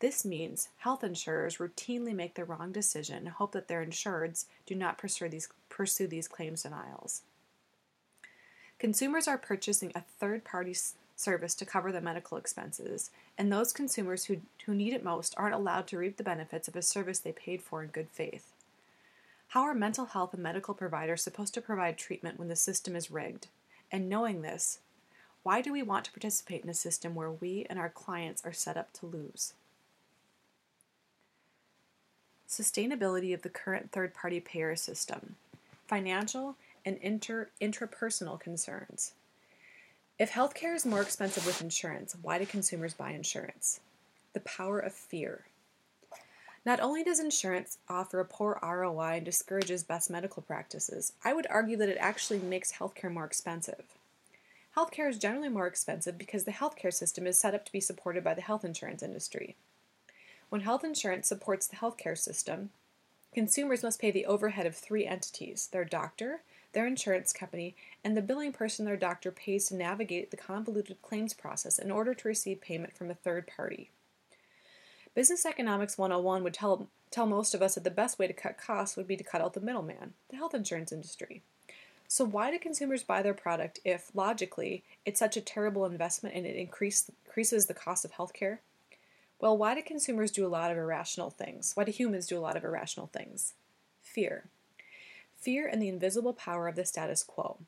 [0.01, 4.75] this means health insurers routinely make the wrong decision and hope that their insureds do
[4.75, 7.23] not pursue these, pursue these claims denials.
[8.79, 10.75] Consumers are purchasing a third party
[11.17, 14.37] service to cover the medical expenses, and those consumers who,
[14.67, 17.61] who need it most aren't allowed to reap the benefits of a service they paid
[17.61, 18.53] for in good faith.
[19.49, 23.11] How are mental health and medical providers supposed to provide treatment when the system is
[23.11, 23.49] rigged?
[23.91, 24.79] And knowing this,
[25.43, 28.53] why do we want to participate in a system where we and our clients are
[28.53, 29.55] set up to lose?
[32.47, 35.37] Sustainability of the current third party payer system,
[35.87, 36.57] financial
[36.89, 39.13] and inter- intrapersonal concerns.
[40.19, 43.81] If healthcare is more expensive with insurance, why do consumers buy insurance?
[44.33, 45.45] The power of fear.
[46.65, 51.47] Not only does insurance offer a poor ROI and discourages best medical practices, I would
[51.49, 53.85] argue that it actually makes healthcare more expensive.
[54.77, 58.25] Healthcare is generally more expensive because the healthcare system is set up to be supported
[58.25, 59.57] by the health insurance industry.
[60.49, 62.71] When health insurance supports the healthcare system,
[63.35, 68.23] consumers must pay the overhead of three entities their doctor, their insurance company, and the
[68.23, 72.61] billing person their doctor pays to navigate the convoluted claims process in order to receive
[72.61, 73.91] payment from a third party.
[75.15, 78.59] Business Economics 101 would tell, tell most of us that the best way to cut
[78.59, 81.43] costs would be to cut out the middleman, the health insurance industry.
[82.07, 86.47] So, why do consumers buy their product if, logically, it's such a terrible investment and
[86.47, 88.59] it increase, increases the cost of healthcare?
[89.41, 91.73] Well, why do consumers do a lot of irrational things?
[91.75, 93.55] Why do humans do a lot of irrational things?
[94.03, 94.45] Fear.
[95.41, 97.59] Fear and the invisible power of the status quo.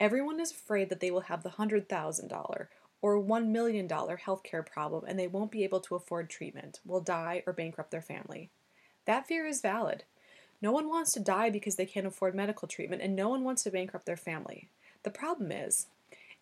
[0.00, 2.66] Everyone is afraid that they will have the $100,000
[3.02, 7.42] or $1 million healthcare problem and they won't be able to afford treatment, will die,
[7.46, 8.50] or bankrupt their family.
[9.04, 10.04] That fear is valid.
[10.62, 13.64] No one wants to die because they can't afford medical treatment, and no one wants
[13.64, 14.68] to bankrupt their family.
[15.02, 15.88] The problem is,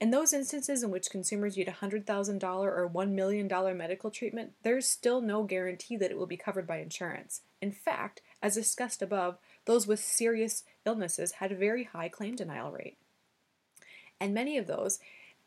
[0.01, 4.87] in those instances in which consumers need a $100,000 or $1 million medical treatment, there's
[4.87, 7.42] still no guarantee that it will be covered by insurance.
[7.61, 12.70] In fact, as discussed above, those with serious illnesses had a very high claim denial
[12.72, 12.96] rate.
[14.20, 14.98] And many of those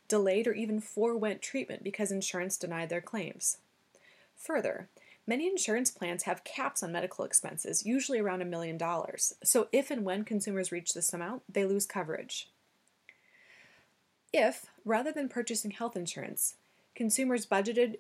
[0.07, 3.57] delayed or even forewent treatment because insurance denied their claims.
[4.37, 4.89] Further,
[5.27, 9.33] Many insurance plans have caps on medical expenses, usually around a million dollars.
[9.43, 12.49] So, if and when consumers reach this amount, they lose coverage.
[14.31, 16.55] If, rather than purchasing health insurance,
[16.93, 17.97] consumers budgeted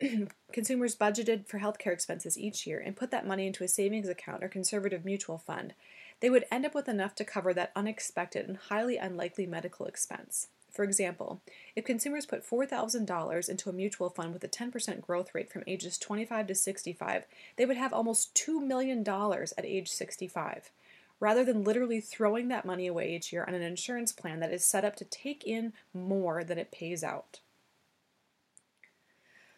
[0.52, 4.44] consumers budgeted for healthcare expenses each year and put that money into a savings account
[4.44, 5.74] or conservative mutual fund,
[6.20, 10.48] they would end up with enough to cover that unexpected and highly unlikely medical expense.
[10.70, 11.40] For example,
[11.74, 15.96] if consumers put $4,000 into a mutual fund with a 10% growth rate from ages
[15.96, 17.24] 25 to 65,
[17.56, 20.70] they would have almost $2 million at age 65,
[21.18, 24.66] rather than literally throwing that money away each year on an insurance plan that is
[24.66, 27.40] set up to take in more than it pays out.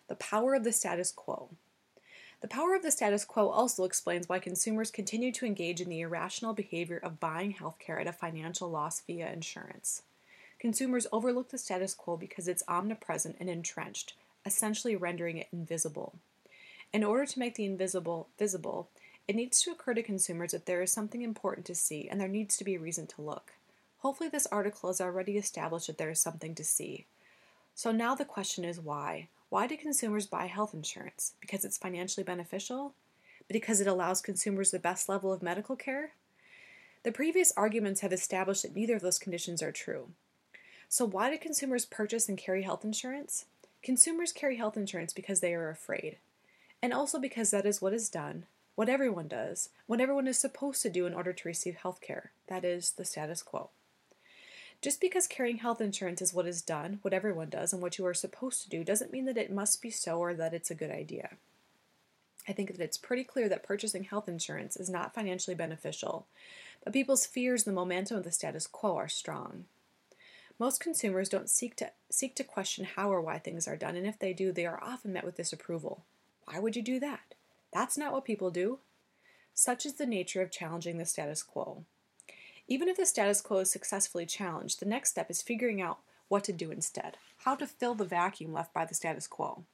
[0.08, 1.50] The power of the status quo.
[2.40, 6.00] The power of the status quo also explains why consumers continue to engage in the
[6.00, 10.02] irrational behavior of buying healthcare at a financial loss via insurance.
[10.58, 14.14] Consumers overlook the status quo because it's omnipresent and entrenched,
[14.46, 16.14] essentially rendering it invisible.
[16.92, 18.88] In order to make the invisible visible,
[19.26, 22.28] it needs to occur to consumers that there is something important to see and there
[22.28, 23.52] needs to be a reason to look.
[23.98, 27.04] Hopefully, this article has already established that there is something to see.
[27.74, 29.28] So now the question is why?
[29.50, 31.32] Why do consumers buy health insurance?
[31.40, 32.94] Because it's financially beneficial?
[33.48, 36.12] Because it allows consumers the best level of medical care?
[37.02, 40.10] The previous arguments have established that neither of those conditions are true.
[40.90, 43.46] So, why do consumers purchase and carry health insurance?
[43.82, 46.18] Consumers carry health insurance because they are afraid,
[46.82, 50.82] and also because that is what is done, what everyone does, what everyone is supposed
[50.82, 52.32] to do in order to receive health care.
[52.48, 53.70] That is the status quo.
[54.80, 58.06] Just because carrying health insurance is what is done, what everyone does, and what you
[58.06, 60.76] are supposed to do, doesn't mean that it must be so or that it's a
[60.76, 61.30] good idea.
[62.48, 66.26] I think that it's pretty clear that purchasing health insurance is not financially beneficial,
[66.84, 69.64] but people's fears and the momentum of the status quo are strong.
[70.58, 74.06] Most consumers don't seek to seek to question how or why things are done, and
[74.06, 76.04] if they do, they are often met with disapproval.
[76.46, 77.34] Why would you do that?
[77.72, 78.78] That's not what people do.
[79.54, 81.84] Such is the nature of challenging the status quo.
[82.68, 86.44] Even if the status quo is successfully challenged, the next step is figuring out what
[86.44, 89.64] to do instead, how to fill the vacuum left by the status quo.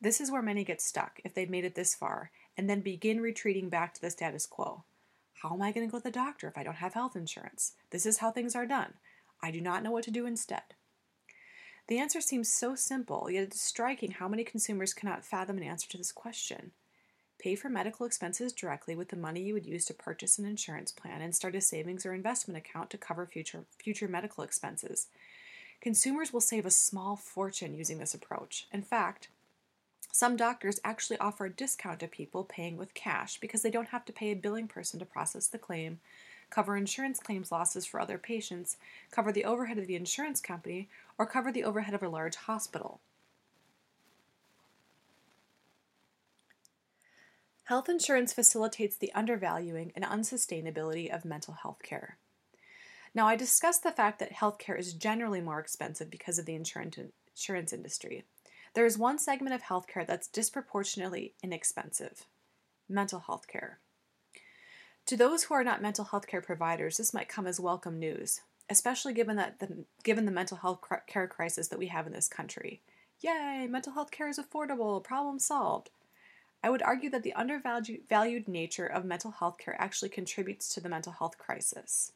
[0.00, 3.20] This is where many get stuck if they've made it this far and then begin
[3.20, 4.84] retreating back to the status quo.
[5.42, 7.72] How am I going to go to the doctor if I don't have health insurance?
[7.90, 8.94] This is how things are done.
[9.42, 10.62] I do not know what to do instead.
[11.88, 15.88] The answer seems so simple, yet it's striking how many consumers cannot fathom an answer
[15.90, 16.72] to this question.
[17.38, 20.90] Pay for medical expenses directly with the money you would use to purchase an insurance
[20.90, 25.08] plan and start a savings or investment account to cover future, future medical expenses.
[25.80, 28.66] Consumers will save a small fortune using this approach.
[28.72, 29.28] In fact,
[30.12, 34.06] some doctors actually offer a discount to people paying with cash because they don't have
[34.06, 35.98] to pay a billing person to process the claim
[36.50, 38.76] cover insurance claims losses for other patients,
[39.10, 43.00] cover the overhead of the insurance company, or cover the overhead of a large hospital.
[47.66, 52.16] Health insurance facilitates the undervaluing and unsustainability of mental health care.
[53.12, 57.72] Now, I discussed the fact that healthcare is generally more expensive because of the insurance,
[57.72, 58.24] industry.
[58.74, 62.26] There is one segment of healthcare that's disproportionately inexpensive
[62.88, 63.80] mental health care.
[65.06, 68.42] To those who are not mental health care providers, this might come as welcome news,
[68.70, 72.28] especially given that the, given the mental health care crisis that we have in this
[72.28, 72.80] country.
[73.22, 75.90] Yay, mental health care is affordable, problem solved.
[76.66, 80.88] I would argue that the undervalued nature of mental health care actually contributes to the
[80.88, 82.10] mental health crisis.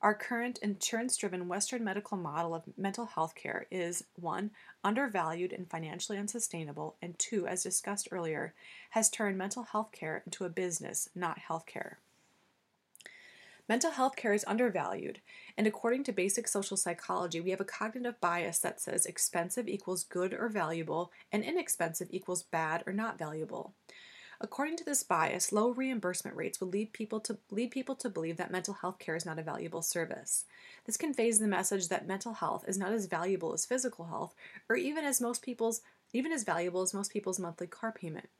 [0.00, 4.52] Our current insurance driven Western medical model of mental health care is 1.
[4.82, 7.46] undervalued and financially unsustainable, and 2.
[7.46, 8.54] as discussed earlier,
[8.88, 11.98] has turned mental health care into a business, not health care.
[13.70, 15.20] Mental health care is undervalued,
[15.56, 20.02] and according to basic social psychology, we have a cognitive bias that says expensive equals
[20.02, 23.72] good or valuable, and inexpensive equals bad or not valuable.
[24.40, 28.38] According to this bias, low reimbursement rates would lead people to lead people to believe
[28.38, 30.46] that mental health care is not a valuable service.
[30.84, 34.34] This conveys the message that mental health is not as valuable as physical health,
[34.68, 38.30] or even as most people's even as valuable as most people's monthly car payment.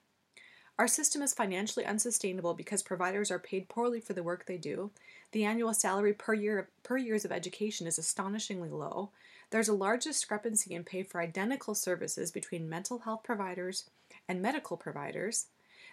[0.81, 4.93] Our system is financially unsustainable because providers are paid poorly for the work they do.
[5.33, 9.11] The annual salary per year per years of education is astonishingly low.
[9.51, 13.91] There's a large discrepancy in pay for identical services between mental health providers
[14.27, 15.49] and medical providers.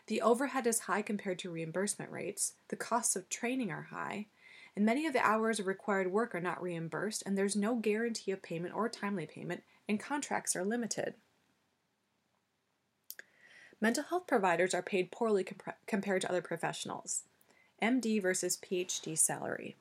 [0.06, 2.54] The overhead is high compared to reimbursement rates.
[2.70, 4.28] The costs of training are high.
[4.74, 8.32] And many of the hours of required work are not reimbursed, and there's no guarantee
[8.32, 11.16] of payment or timely payment, and contracts are limited.
[13.80, 17.24] Mental health providers are paid poorly comp- compared to other professionals.
[17.82, 19.76] MD versus PhD salary.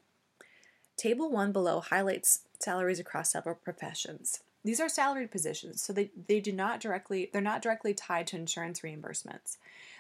[0.97, 4.41] Table 1 below highlights salaries across several professions.
[4.65, 8.37] These are salaried positions, so they, they do not directly they're not directly tied to
[8.37, 9.57] insurance reimbursements.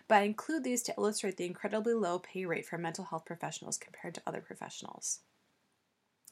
[0.08, 3.78] But I include these to illustrate the incredibly low pay rate for mental health professionals
[3.78, 5.20] compared to other professionals.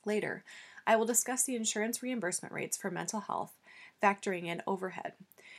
[0.04, 0.44] Later,
[0.86, 3.52] I will discuss the insurance reimbursement rates for mental health,
[4.02, 5.14] factoring in overhead.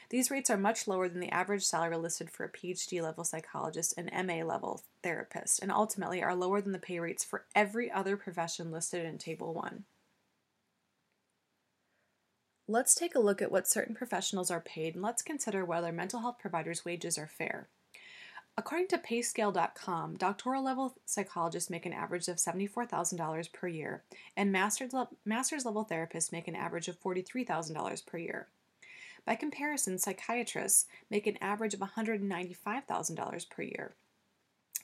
[0.09, 3.93] These rates are much lower than the average salary listed for a PhD level psychologist
[3.97, 8.15] and MA level therapist, and ultimately are lower than the pay rates for every other
[8.17, 9.83] profession listed in Table 1.
[12.67, 16.21] Let's take a look at what certain professionals are paid and let's consider whether mental
[16.21, 17.67] health providers' wages are fair.
[18.57, 24.03] According to payscale.com, doctoral level psychologists make an average of $74,000 per year,
[24.37, 28.47] and master's, le- master's level therapists make an average of $43,000 per year.
[29.25, 33.95] By comparison, psychiatrists make an average of $195,000 per year.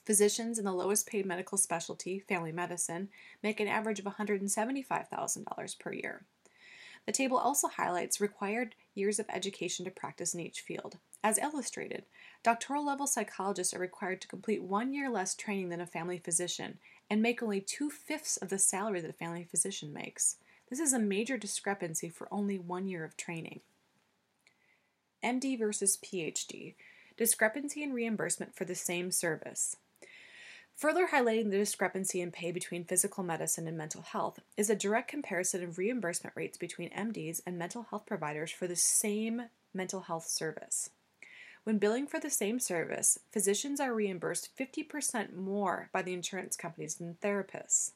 [0.04, 3.08] Physicians in the lowest paid medical specialty, family medicine,
[3.42, 6.24] make an average of $175,000 per year.
[7.06, 10.98] The table also highlights required years of education to practice in each field.
[11.22, 12.04] As illustrated,
[12.42, 16.78] doctoral level psychologists are required to complete one year less training than a family physician
[17.08, 20.36] and make only two fifths of the salary that a family physician makes.
[20.68, 23.60] This is a major discrepancy for only one year of training.
[25.24, 26.74] MD versus PhD,
[27.16, 29.76] discrepancy in reimbursement for the same service.
[30.76, 35.08] Further highlighting the discrepancy in pay between physical medicine and mental health is a direct
[35.08, 39.42] comparison of reimbursement rates between MDs and mental health providers for the same
[39.74, 40.90] mental health service.
[41.64, 46.96] When billing for the same service, physicians are reimbursed 50% more by the insurance companies
[46.96, 47.92] than therapists.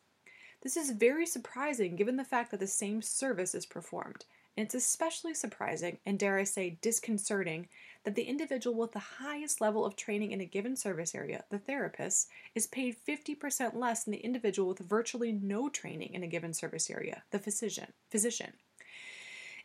[0.63, 4.25] This is very surprising given the fact that the same service is performed,
[4.57, 7.69] it's especially surprising, and dare I say disconcerting,
[8.05, 11.59] that the individual with the highest level of training in a given service area, the
[11.59, 16.55] therapist, is paid 50% less than the individual with virtually no training in a given
[16.55, 17.93] service area, the physician.
[18.11, 18.53] physician.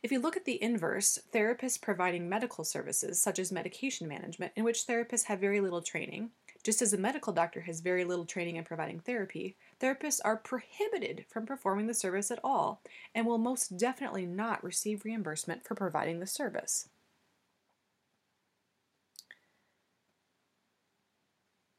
[0.03, 4.63] If you look at the inverse, therapists providing medical services, such as medication management, in
[4.63, 6.31] which therapists have very little training,
[6.63, 11.25] just as a medical doctor has very little training in providing therapy, therapists are prohibited
[11.27, 12.81] from performing the service at all
[13.15, 16.87] and will most definitely not receive reimbursement for providing the service.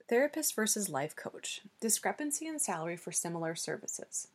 [0.09, 4.29] Therapist versus life coach discrepancy in salary for similar services.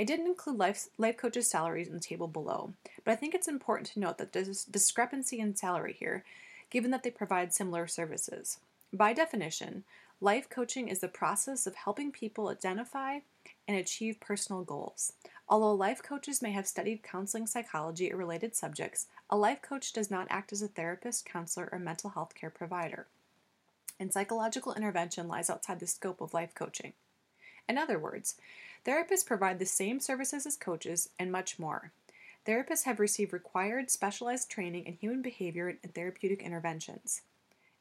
[0.00, 2.72] I didn't include life, life coaches' salaries in the table below,
[3.04, 6.24] but I think it's important to note that there's discrepancy in salary here,
[6.70, 8.58] given that they provide similar services.
[8.94, 9.84] By definition,
[10.22, 13.18] life coaching is the process of helping people identify
[13.66, 15.14] and achieve personal goals.
[15.48, 20.12] Although life coaches may have studied counseling psychology or related subjects, a life coach does
[20.12, 23.08] not act as a therapist, counselor, or mental health care provider.
[23.98, 26.92] And psychological intervention lies outside the scope of life coaching.
[27.68, 28.36] In other words,
[28.86, 31.90] therapists provide the same services as coaches and much more.
[32.46, 37.22] Therapists have received required specialized training in human behavior and therapeutic interventions.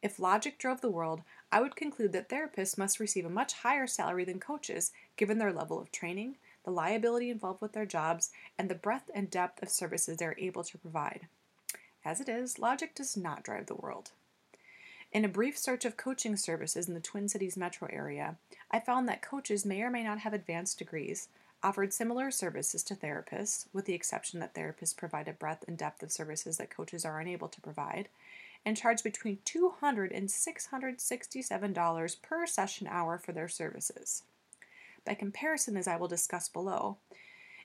[0.01, 1.21] If logic drove the world,
[1.51, 5.53] I would conclude that therapists must receive a much higher salary than coaches, given their
[5.53, 9.69] level of training, the liability involved with their jobs, and the breadth and depth of
[9.69, 11.27] services they are able to provide.
[12.03, 14.11] As it is, logic does not drive the world.
[15.11, 18.37] In a brief search of coaching services in the Twin Cities metro area,
[18.71, 21.27] I found that coaches may or may not have advanced degrees,
[21.61, 26.01] offered similar services to therapists, with the exception that therapists provide a breadth and depth
[26.01, 28.07] of services that coaches are unable to provide,
[28.65, 34.23] and charge between $200 and $667 per session hour for their services.
[35.05, 36.97] By comparison, as I will discuss below,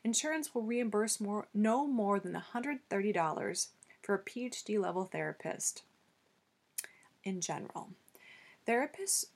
[0.03, 3.67] insurance will reimburse more, no more than $130
[4.03, 5.83] for a PhD level therapist
[7.25, 7.91] in general.
[8.67, 9.27] Therapists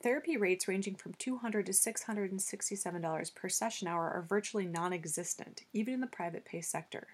[0.00, 5.94] Therapy rates ranging from 200 to $667 per session hour are virtually non existent, even
[5.94, 7.08] in the private pay sector.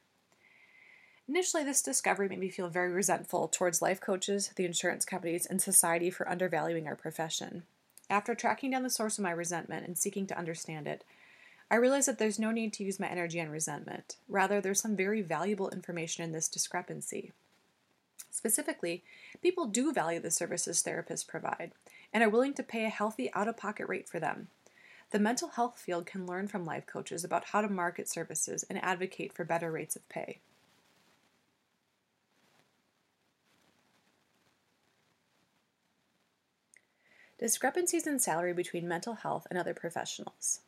[1.27, 5.61] Initially, this discovery made me feel very resentful towards life coaches, the insurance companies, and
[5.61, 7.62] society for undervaluing our profession.
[8.11, 11.03] After tracking down the source of my resentment and seeking to understand it,
[11.70, 14.16] I realized that there's no need to use my energy on resentment.
[14.29, 17.33] Rather, there's some very valuable information in this discrepancy.
[18.31, 19.03] Specifically,
[19.41, 21.72] people do value the services therapists provide
[22.12, 24.49] and are willing to pay a healthy out of pocket rate for them.
[25.11, 28.83] The mental health field can learn from life coaches about how to market services and
[28.85, 30.41] advocate for better rates of pay.
[37.39, 40.61] Discrepancies in salary between mental health and other professionals.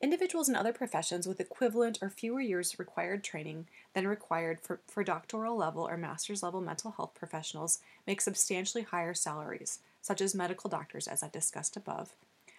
[0.00, 5.02] Individuals in other professions with equivalent or fewer years required training than required for, for
[5.02, 10.70] doctoral level or master's level mental health professionals make substantially higher salaries, such as medical
[10.70, 12.14] doctors, as I discussed above,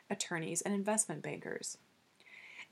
[0.10, 1.78] attorneys, and investment bankers.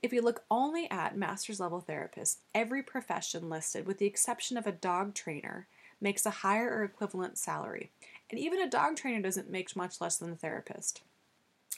[0.02, 4.66] If you look only at master's level therapists, every profession listed, with the exception of
[4.66, 5.66] a dog trainer,
[6.00, 7.90] makes a higher or equivalent salary,
[8.32, 11.02] and even a dog trainer doesn't make much less than a therapist.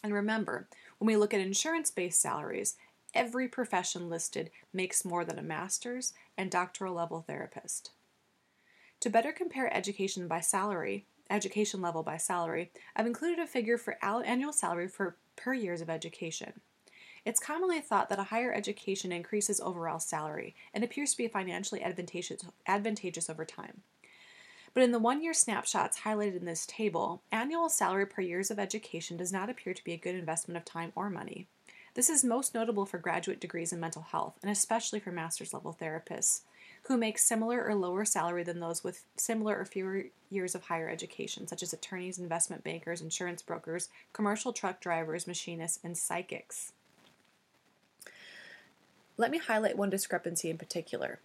[0.02, 2.76] And remember, when we look at insurance based salaries,
[3.12, 7.90] every profession listed makes more than a master's and doctoral level therapist.
[9.00, 13.98] To better compare education by salary, education level by salary, I've included a figure for
[14.02, 16.60] annual salary for per years of education.
[17.24, 21.82] It's commonly thought that a higher education increases overall salary and appears to be financially
[21.82, 23.82] advantageous, advantageous over time.
[24.74, 28.58] But in the one year snapshots highlighted in this table, annual salary per years of
[28.58, 31.46] education does not appear to be a good investment of time or money.
[31.94, 35.76] This is most notable for graduate degrees in mental health, and especially for master's level
[35.80, 36.40] therapists,
[36.82, 40.88] who make similar or lower salary than those with similar or fewer years of higher
[40.88, 46.72] education, such as attorneys, investment bankers, insurance brokers, commercial truck drivers, machinists, and psychics.
[49.16, 51.20] Let me highlight one discrepancy in particular.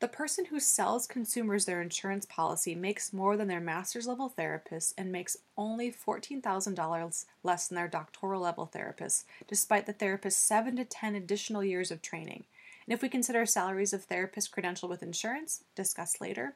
[0.00, 4.94] The person who sells consumers their insurance policy makes more than their master's level therapist
[4.96, 10.84] and makes only $14,000 less than their doctoral level therapist, despite the therapist's 7 to
[10.84, 12.44] 10 additional years of training.
[12.86, 16.54] And if we consider salaries of therapists credentialed with insurance, discussed later,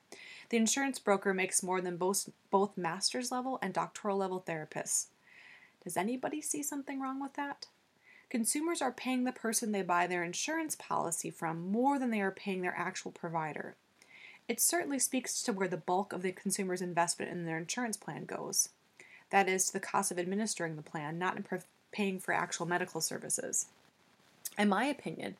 [0.50, 5.06] the insurance broker makes more than both, both master's level and doctoral level therapists.
[5.82, 7.66] Does anybody see something wrong with that?
[8.32, 12.30] Consumers are paying the person they buy their insurance policy from more than they are
[12.30, 13.76] paying their actual provider.
[14.48, 18.24] It certainly speaks to where the bulk of the consumer's investment in their insurance plan
[18.24, 18.70] goes.
[19.28, 21.44] That is, to the cost of administering the plan, not in
[21.92, 23.66] paying for actual medical services.
[24.56, 25.36] In my opinion,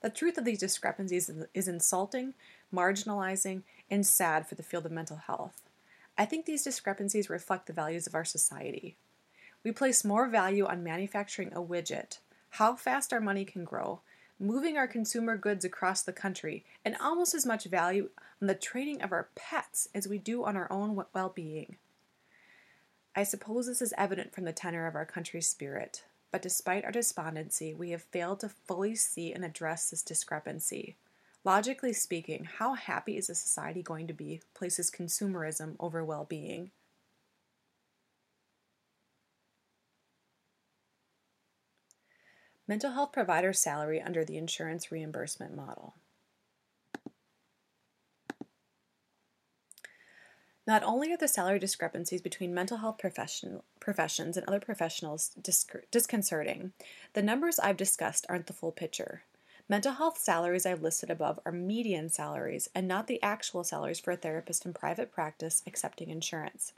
[0.00, 2.34] the truth of these discrepancies is insulting,
[2.72, 5.62] marginalizing, and sad for the field of mental health.
[6.16, 8.94] I think these discrepancies reflect the values of our society.
[9.64, 12.18] We place more value on manufacturing a widget
[12.56, 14.00] how fast our money can grow,
[14.40, 18.08] moving our consumer goods across the country, and almost as much value
[18.40, 21.76] on the trading of our pets as we do on our own well being.
[23.14, 26.90] I suppose this is evident from the tenor of our country's spirit, but despite our
[26.90, 30.96] despondency, we have failed to fully see and address this discrepancy.
[31.44, 36.70] Logically speaking, how happy is a society going to be places consumerism over well being?
[42.68, 45.94] Mental health provider salary under the insurance reimbursement model.
[50.66, 55.30] Not only are the salary discrepancies between mental health profession, professions and other professionals
[55.92, 56.72] disconcerting,
[57.12, 59.22] the numbers I've discussed aren't the full picture.
[59.68, 64.10] Mental health salaries I've listed above are median salaries and not the actual salaries for
[64.10, 66.72] a therapist in private practice accepting insurance.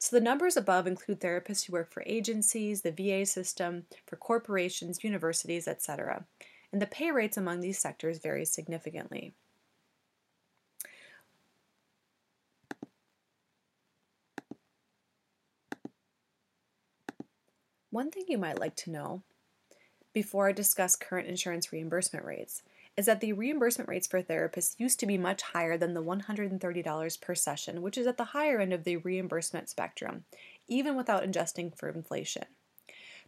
[0.00, 5.04] So the numbers above include therapists who work for agencies, the VA system, for corporations,
[5.04, 6.24] universities, etc.
[6.72, 9.34] And the pay rates among these sectors vary significantly.
[17.90, 19.22] One thing you might like to know
[20.14, 22.62] before I discuss current insurance reimbursement rates
[23.00, 27.20] is that the reimbursement rates for therapists used to be much higher than the $130
[27.22, 30.24] per session, which is at the higher end of the reimbursement spectrum,
[30.68, 32.44] even without adjusting for inflation.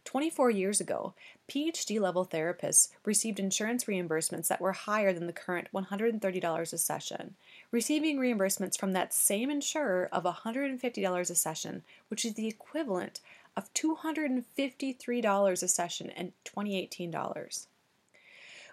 [0.05, 1.15] 24 years ago,
[1.49, 7.33] PhD level therapists received insurance reimbursements that were higher than the current $130 a session,
[7.71, 13.21] receiving reimbursements from that same insurer of $150 a session, which is the equivalent
[13.57, 17.69] of $253 a session in 2018 dollars.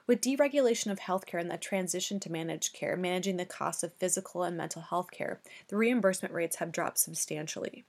[0.07, 4.42] With deregulation of healthcare and the transition to managed care, managing the costs of physical
[4.42, 7.84] and mental health care, the reimbursement rates have dropped substantially.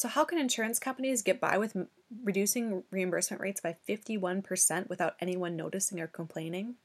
[0.00, 1.76] So, how can insurance companies get by with
[2.24, 6.76] reducing reimbursement rates by 51% without anyone noticing or complaining?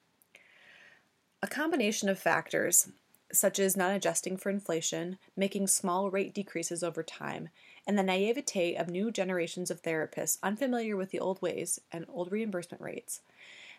[1.42, 2.90] A combination of factors,
[3.32, 7.48] such as not adjusting for inflation, making small rate decreases over time,
[7.88, 12.32] and the naivete of new generations of therapists unfamiliar with the old ways and old
[12.32, 13.22] reimbursement rates,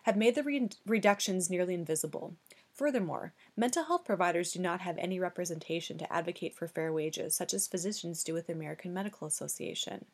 [0.03, 2.35] have made the re- reductions nearly invisible.
[2.73, 7.53] Furthermore, mental health providers do not have any representation to advocate for fair wages, such
[7.53, 10.05] as physicians do with the American Medical Association.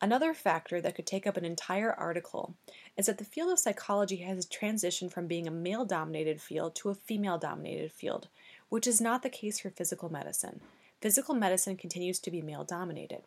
[0.00, 2.56] Another factor that could take up an entire article
[2.96, 6.88] is that the field of psychology has transitioned from being a male dominated field to
[6.88, 8.26] a female dominated field,
[8.68, 10.60] which is not the case for physical medicine.
[11.02, 13.24] Physical medicine continues to be male dominated.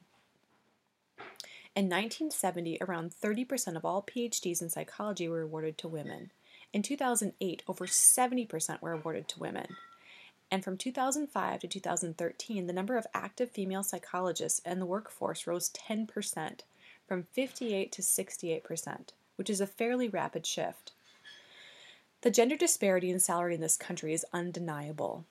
[1.76, 6.32] In 1970, around 30% of all PhDs in psychology were awarded to women.
[6.72, 9.76] In 2008, over 70% were awarded to women.
[10.50, 15.70] And from 2005 to 2013, the number of active female psychologists in the workforce rose
[15.72, 16.62] 10%,
[17.06, 20.94] from 58 to 68%, which is a fairly rapid shift.
[22.22, 25.26] The gender disparity in salary in this country is undeniable.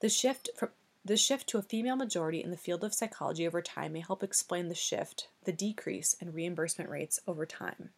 [0.00, 0.70] The shift from
[1.04, 4.22] the shift to a female majority in the field of psychology over time may help
[4.22, 7.90] explain the shift, the decrease in reimbursement rates over time.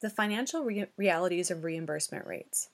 [0.00, 2.70] The financial re- realities of reimbursement rates.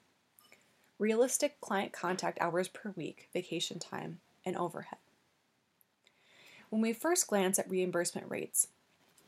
[0.99, 4.99] Realistic client contact hours per week, vacation time, and overhead.
[6.71, 8.69] When we first glance at reimbursement rates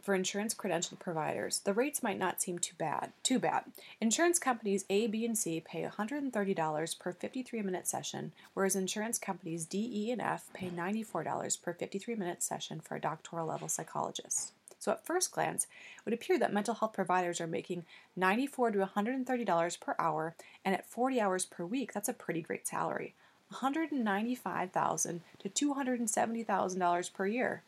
[0.02, 3.12] for insurance credentialed providers, the rates might not seem too bad.
[3.22, 3.64] Too bad.
[4.00, 9.90] Insurance companies A, B, and C pay $130 per 53-minute session, whereas insurance companies D,
[9.92, 14.52] E, and F pay $94 per 53-minute session for a doctoral level psychologist.
[14.78, 17.84] So at first glance, it would appear that mental health providers are making
[18.18, 20.34] $94 to $130 per hour,
[20.64, 23.14] and at 40 hours per week, that's a pretty great salary.
[23.50, 27.62] 195,000 to $270,000 per year.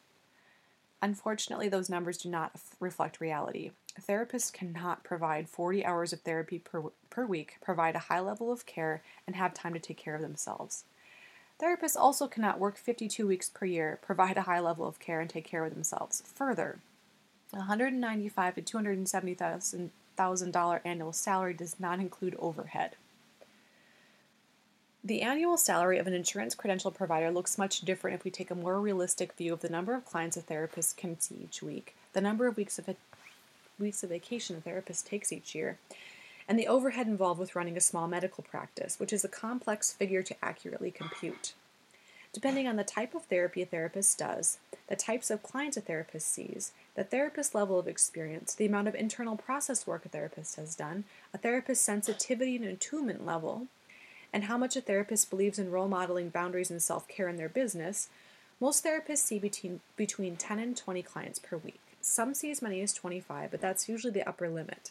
[1.03, 3.72] Unfortunately, those numbers do not reflect reality.
[4.00, 8.66] Therapists cannot provide 40 hours of therapy per, per week, provide a high level of
[8.66, 10.84] care, and have time to take care of themselves.
[11.61, 15.28] Therapists also cannot work 52 weeks per year, provide a high level of care, and
[15.28, 16.22] take care of themselves.
[16.34, 16.78] Further,
[17.50, 19.34] 195 to 270
[20.14, 22.96] thousand dollar annual salary does not include overhead.
[25.05, 28.55] The annual salary of an insurance credential provider looks much different if we take a
[28.55, 32.20] more realistic view of the number of clients a therapist can see each week, the
[32.20, 32.88] number of weeks of
[33.80, 35.76] weeks of vacation a therapist takes each year,
[36.46, 40.22] and the overhead involved with running a small medical practice, which is a complex figure
[40.22, 41.55] to accurately compute.
[42.32, 46.32] Depending on the type of therapy a therapist does, the types of clients a therapist
[46.32, 50.76] sees, the therapist's level of experience, the amount of internal process work a therapist has
[50.76, 51.03] done,
[51.34, 53.66] a therapist's sensitivity and attunement level,
[54.33, 57.49] and how much a therapist believes in role modeling boundaries and self care in their
[57.49, 58.09] business,
[58.61, 61.80] most therapists see between, between 10 and 20 clients per week.
[62.01, 64.91] Some see as many as 25, but that's usually the upper limit.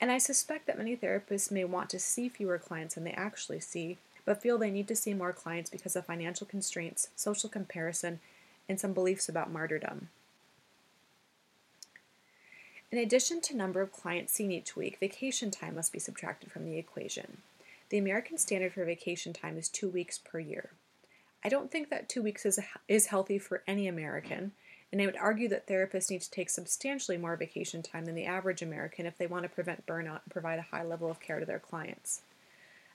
[0.00, 3.60] And I suspect that many therapists may want to see fewer clients than they actually
[3.60, 8.20] see but feel they need to see more clients because of financial constraints, social comparison,
[8.68, 10.08] and some beliefs about martyrdom.
[12.90, 16.64] In addition to number of clients seen each week, vacation time must be subtracted from
[16.64, 17.38] the equation.
[17.92, 20.70] The American standard for vacation time is two weeks per year.
[21.44, 24.52] I don't think that two weeks is, is healthy for any American,
[24.90, 28.24] and I would argue that therapists need to take substantially more vacation time than the
[28.24, 31.38] average American if they want to prevent burnout and provide a high level of care
[31.38, 32.22] to their clients.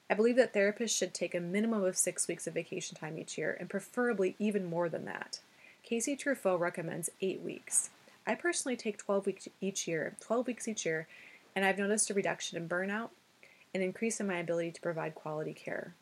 [0.10, 3.38] I believe that therapists should take a minimum of six weeks of vacation time each
[3.38, 5.42] year, and preferably even more than that.
[5.84, 7.92] Casey Truffo recommends eight weeks.
[8.26, 11.08] I personally take 12 weeks each year, 12 weeks each year,
[11.56, 13.10] and I've noticed a reduction in burnout
[13.74, 15.94] and increase in my ability to provide quality care.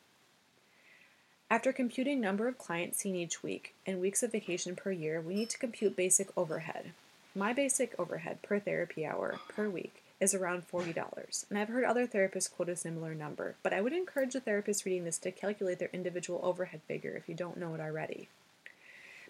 [1.49, 5.35] After computing number of clients seen each week and weeks of vacation per year, we
[5.35, 6.91] need to compute basic overhead.
[7.35, 11.49] My basic overhead per therapy hour per week is around $40.
[11.49, 14.85] And I've heard other therapists quote a similar number, but I would encourage the therapist
[14.85, 18.27] reading this to calculate their individual overhead figure if you don't know it already.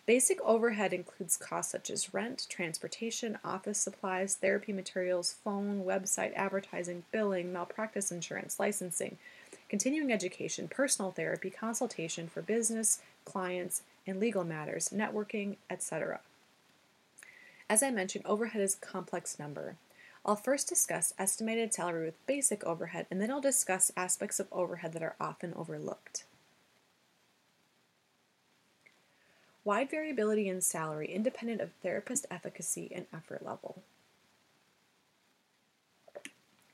[0.05, 7.03] Basic overhead includes costs such as rent, transportation, office supplies, therapy materials, phone, website advertising,
[7.11, 9.17] billing, malpractice insurance, licensing,
[9.67, 16.19] continuing education, personal therapy, consultation for business, clients, and legal matters, networking, etc.
[17.67, 19.75] As I mentioned, overhead is a complex number.
[20.23, 24.93] I'll first discuss estimated salary with basic overhead, and then I'll discuss aspects of overhead
[24.93, 26.25] that are often overlooked.
[29.65, 33.81] Wide variability in salary independent of therapist efficacy and effort level.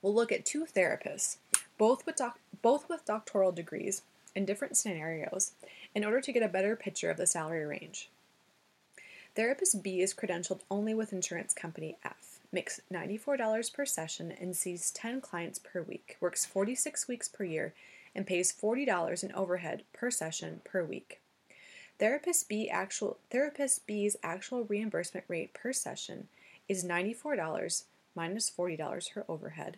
[0.01, 1.37] We'll look at two therapists,
[1.77, 4.01] both with, doc- both with doctoral degrees
[4.35, 5.53] in different scenarios
[5.95, 8.09] in order to get a better picture of the salary range.
[9.35, 14.91] Therapist B is credentialed only with insurance company F, makes $94 per session and sees
[14.91, 17.73] 10 clients per week, works 46 weeks per year,
[18.13, 21.20] and pays $40 in overhead per session per week.
[22.01, 26.29] Therapist B actual therapist B's actual reimbursement rate per session
[26.67, 27.83] is $94
[28.15, 29.77] minus $40 her overhead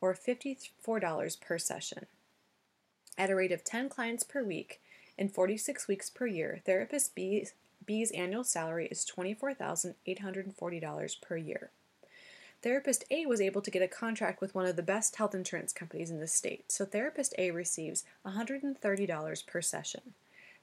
[0.00, 2.06] or $54 per session.
[3.18, 4.80] At a rate of 10 clients per week
[5.18, 7.52] and 46 weeks per year, therapist B's,
[7.84, 11.68] B's annual salary is $24,840 per year.
[12.62, 15.74] Therapist A was able to get a contract with one of the best health insurance
[15.74, 20.14] companies in the state, so Therapist A receives $130 per session.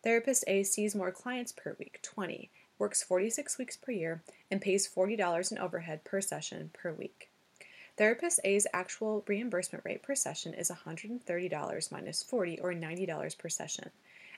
[0.06, 4.88] Therapist A sees more clients per week, 20, works 46 weeks per year, and pays
[4.88, 7.32] $40 in overhead per session per week.
[7.98, 13.90] Therapist A's actual reimbursement rate per session is $130 minus 40 or $90 per session.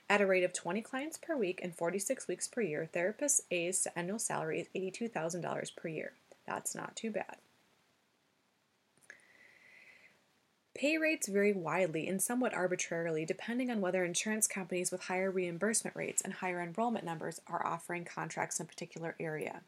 [0.09, 3.88] At a rate of 20 clients per week and 46 weeks per year, Therapist A's
[3.93, 6.13] annual salary is $82,000 per year.
[6.45, 7.36] That's not too bad.
[10.78, 15.96] Pay rates vary widely and somewhat arbitrarily depending on whether insurance companies with higher reimbursement
[15.96, 19.62] rates and higher enrollment numbers are offering contracts in a particular area.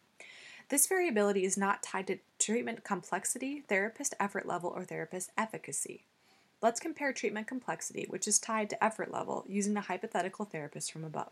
[0.70, 6.04] This variability is not tied to treatment complexity, therapist effort level, or therapist efficacy.
[6.62, 11.04] Let's compare treatment complexity, which is tied to effort level, using the hypothetical therapist from
[11.04, 11.32] above.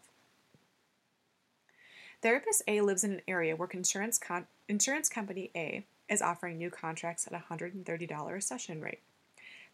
[2.23, 6.71] Therapist A lives in an area where insurance, con- insurance company A is offering new
[6.71, 9.01] contracts at $130 a session rate.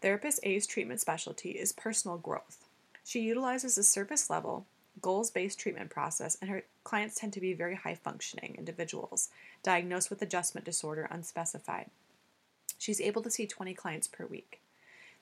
[0.04, 2.68] Therapist A's treatment specialty is personal growth.
[3.06, 4.66] She utilizes a service level,
[5.02, 9.30] goals based treatment process, and her clients tend to be very high functioning individuals,
[9.64, 11.90] diagnosed with adjustment disorder unspecified.
[12.78, 14.60] She's able to see 20 clients per week.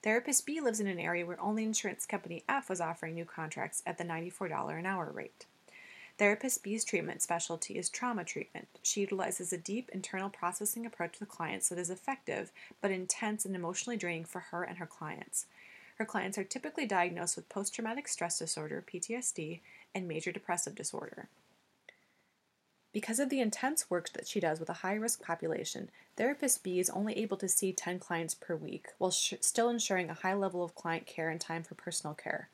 [0.01, 3.83] Therapist B lives in an area where only insurance company F was offering new contracts
[3.85, 5.45] at the $94 an hour rate.
[6.21, 8.67] Therapist B's treatment specialty is trauma treatment.
[8.83, 13.55] She utilizes a deep internal processing approach with clients that is effective but intense and
[13.55, 15.47] emotionally draining for her and her clients.
[15.95, 19.61] Her clients are typically diagnosed with post traumatic stress disorder, PTSD,
[19.95, 21.27] and major depressive disorder.
[22.93, 26.77] Because of the intense work that she does with a high risk population, Therapist B
[26.77, 30.35] is only able to see 10 clients per week while sh- still ensuring a high
[30.35, 32.49] level of client care and time for personal care.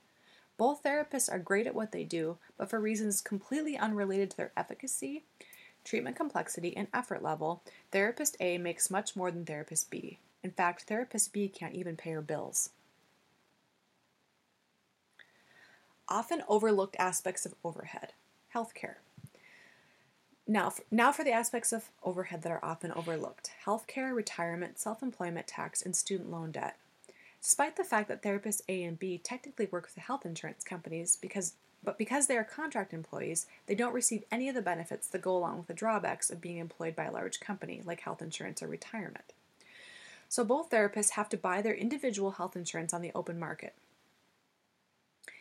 [0.57, 4.51] Both therapists are great at what they do, but for reasons completely unrelated to their
[4.57, 5.23] efficacy,
[5.83, 10.19] treatment complexity, and effort level, therapist A makes much more than therapist B.
[10.43, 12.71] In fact, therapist B can't even pay her bills.
[16.09, 18.13] Often overlooked aspects of overhead
[18.55, 18.95] healthcare.
[20.47, 25.03] Now, for, now for the aspects of overhead that are often overlooked healthcare, retirement, self
[25.03, 26.77] employment tax, and student loan debt.
[27.47, 31.15] Despite the fact that therapists A and B technically work with the health insurance companies
[31.15, 35.21] because but because they are contract employees, they don't receive any of the benefits that
[35.21, 38.61] go along with the drawbacks of being employed by a large company like health insurance
[38.61, 39.31] or retirement.
[40.27, 43.75] So both therapists have to buy their individual health insurance on the open market.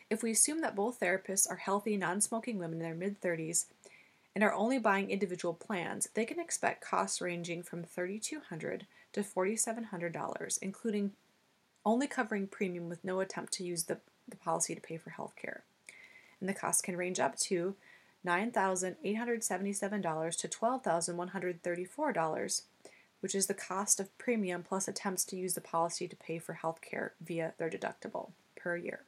[0.09, 3.64] If we assume that both therapists are healthy, non smoking women in their mid 30s
[4.32, 10.59] and are only buying individual plans, they can expect costs ranging from 3,200 to $4,700,
[10.62, 11.11] including
[11.87, 15.34] only covering premium with no attempt to use the, the policy to pay for health
[15.37, 15.62] care.
[16.41, 17.76] And the cost can range up to
[18.26, 22.62] $9,877 to $12,134,
[23.20, 26.55] which is the cost of premium plus attempts to use the policy to pay for
[26.55, 29.03] health care via their deductible per year.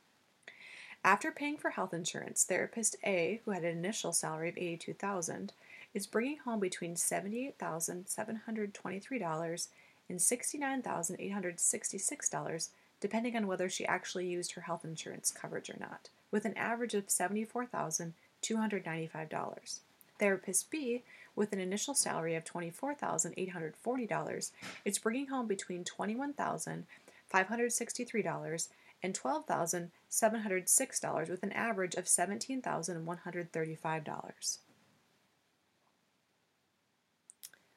[1.04, 5.52] After paying for health insurance, therapist A, who had an initial salary of 82,000,
[5.94, 9.68] is bringing home between $78,723
[10.08, 12.68] and $69,866,
[13.00, 16.94] depending on whether she actually used her health insurance coverage or not, with an average
[16.94, 19.80] of $74,295.
[20.18, 21.02] Therapist B,
[21.36, 24.50] with an initial salary of $24,840,
[24.84, 28.68] is bringing home between $21,563
[29.02, 34.58] and $12,706 with an average of $17,135.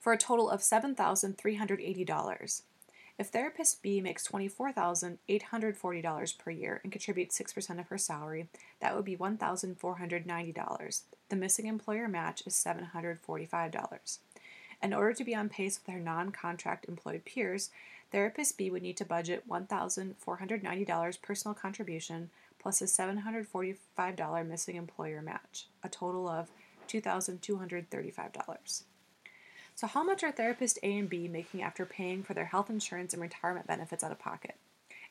[0.00, 2.62] for a total of $7,380.
[3.16, 8.48] If therapist B makes $24,840 per year and contributes 6% of her salary,
[8.80, 11.00] that would be $1,490.
[11.28, 14.18] The missing employer match is $745.
[14.82, 17.70] In order to be on pace with her non contract employed peers,
[18.10, 25.68] therapist B would need to budget $1,490 personal contribution plus a $745 missing employer match,
[25.84, 26.50] a total of
[26.88, 28.82] $2,235.
[29.76, 33.12] So, how much are therapists A and B making after paying for their health insurance
[33.12, 34.54] and retirement benefits out of pocket?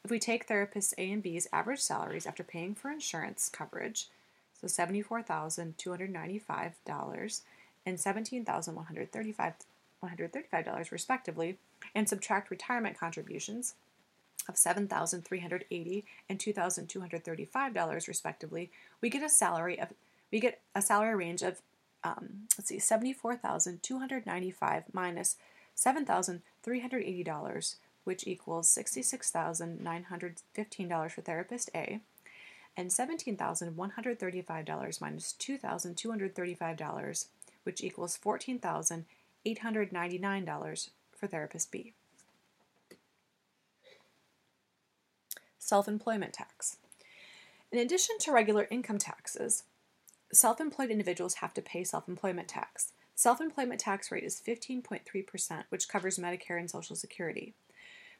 [0.03, 4.07] If we take therapists A and B's average salaries after paying for insurance coverage,
[4.59, 7.41] so $74,295
[7.85, 9.53] and 17,135
[10.03, 11.57] $135 respectively,
[11.95, 13.75] and subtract retirement contributions
[14.49, 18.69] of 7,380 and $2,235 respectively,
[19.01, 19.89] we get a salary of
[20.31, 21.61] we get a salary range of
[22.03, 25.35] um, let's see, $74,295 minus
[25.77, 32.01] $7,380, which equals $66,915 for therapist A,
[32.75, 37.27] and $17,135 minus $2,235,
[37.63, 41.93] which equals $14,899 for therapist B.
[45.59, 46.77] Self employment tax.
[47.71, 49.63] In addition to regular income taxes,
[50.33, 52.93] self employed individuals have to pay self employment tax.
[53.15, 57.53] Self employment tax rate is 15.3%, which covers Medicare and Social Security.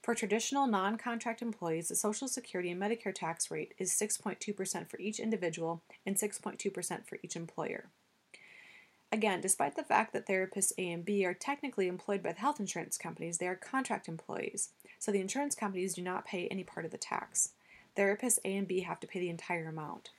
[0.01, 4.99] For traditional non contract employees, the Social Security and Medicare tax rate is 6.2% for
[4.99, 7.86] each individual and 6.2% for each employer.
[9.14, 12.59] Again, despite the fact that therapists A and B are technically employed by the health
[12.59, 16.86] insurance companies, they are contract employees, so the insurance companies do not pay any part
[16.86, 17.49] of the tax.
[17.95, 20.09] Therapists A and B have to pay the entire amount.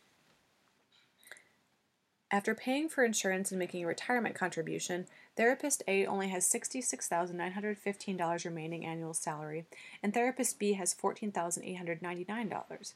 [2.30, 5.06] After paying for insurance and making a retirement contribution,
[5.36, 9.66] Therapist A only has $66,915 remaining annual salary,
[10.02, 12.94] and Therapist B has $14,899.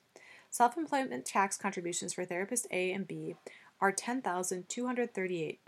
[0.51, 3.37] Self employment tax contributions for Therapist A and B
[3.81, 5.59] are $10,238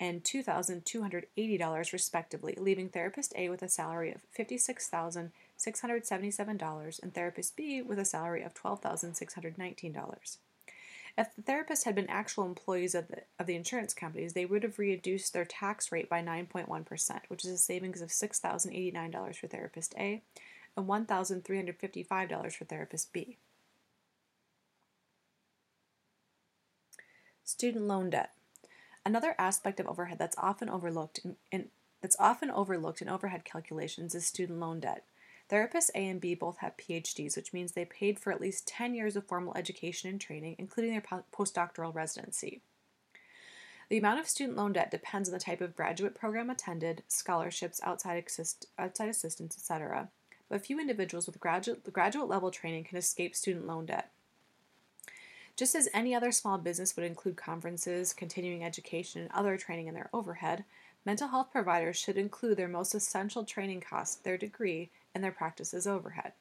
[0.00, 7.98] and $2,280 respectively, leaving Therapist A with a salary of $56,677 and Therapist B with
[7.98, 10.38] a salary of $12,619.
[11.18, 14.62] If the therapists had been actual employees of the, of the insurance companies, they would
[14.62, 19.94] have reduced their tax rate by 9.1%, which is a savings of $6,089 for therapist
[19.98, 20.22] A
[20.76, 23.36] and $1,355 for therapist B.
[27.44, 28.30] Student loan debt.
[29.04, 31.68] Another aspect of overhead that's often overlooked in, in
[32.00, 35.04] that's often overlooked in overhead calculations is student loan debt.
[35.50, 38.94] Therapists A and B both have PhDs, which means they paid for at least 10
[38.94, 42.62] years of formal education and training, including their postdoctoral residency.
[43.88, 47.80] The amount of student loan debt depends on the type of graduate program attended, scholarships,
[47.82, 50.08] outside, assist, outside assistance, etc.
[50.48, 54.12] But few individuals with graduate, graduate level training can escape student loan debt.
[55.56, 59.94] Just as any other small business would include conferences, continuing education, and other training in
[59.94, 60.64] their overhead,
[61.04, 65.86] mental health providers should include their most essential training costs, their degree, and their practice's
[65.86, 66.32] overhead.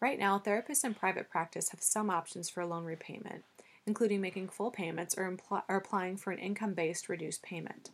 [0.00, 3.44] Right now, therapists in private practice have some options for loan repayment,
[3.86, 7.90] including making full payments or, impl- or applying for an income based reduced payment.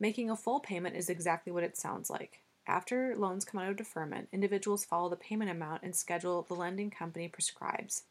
[0.00, 2.40] Making a full payment is exactly what it sounds like.
[2.66, 6.90] After loans come out of deferment, individuals follow the payment amount and schedule the lending
[6.90, 8.04] company prescribes.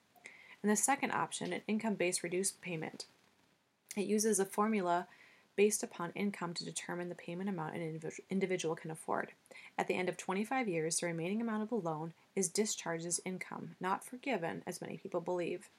[0.62, 3.06] And the second option, an income based reduced payment,
[3.96, 5.08] it uses a formula
[5.56, 9.32] based upon income to determine the payment amount an individual can afford.
[9.78, 13.22] At the end of 25 years, the remaining amount of the loan is discharged as
[13.26, 15.70] income, not forgiven, as many people believe.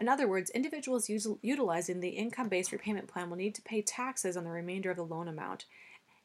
[0.00, 4.36] In other words, individuals utilizing the income based repayment plan will need to pay taxes
[4.36, 5.66] on the remainder of the loan amount.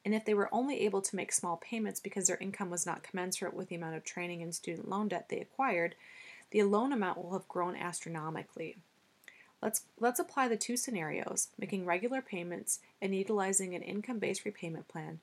[0.03, 3.03] And if they were only able to make small payments because their income was not
[3.03, 5.95] commensurate with the amount of training and student loan debt they acquired,
[6.51, 8.77] the loan amount will have grown astronomically.
[9.61, 14.87] Let's, let's apply the two scenarios, making regular payments and utilizing an income based repayment
[14.87, 15.19] plan,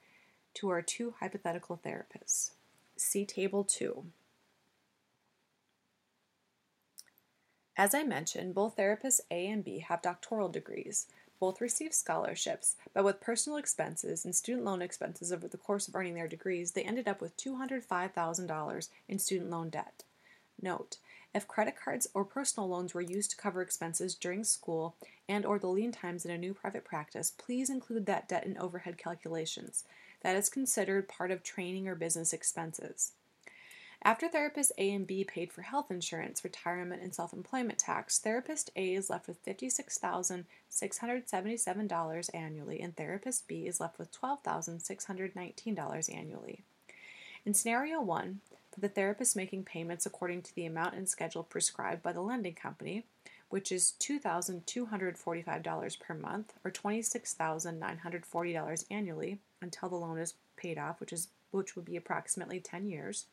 [0.55, 2.51] to our two hypothetical therapists.
[2.97, 4.05] See Table 2.
[7.79, 11.07] As I mentioned, both therapists A and B have doctoral degrees.
[11.39, 15.95] Both receive scholarships, but with personal expenses and student loan expenses over the course of
[15.95, 20.05] earning their degrees, they ended up with $205,000 in student loan debt.
[20.63, 20.97] Note,
[21.37, 24.97] If credit cards or personal loans were used to cover expenses during school
[25.29, 28.57] and or the lean times in a new private practice, please include that debt in
[28.57, 29.85] overhead calculations.
[30.23, 33.13] That is considered part of training or business expenses.
[34.03, 38.71] After therapist A and B paid for health insurance, retirement, and self employment tax, therapist
[38.75, 46.63] A is left with $56,677 annually, and therapist B is left with $12,619 annually.
[47.45, 52.03] In scenario 1, for the therapist making payments according to the amount and schedule prescribed
[52.03, 53.05] by the lending company,
[53.49, 61.13] which is $2,245 per month or $26,940 annually until the loan is paid off, which
[61.13, 63.27] is which would be approximately 10 years.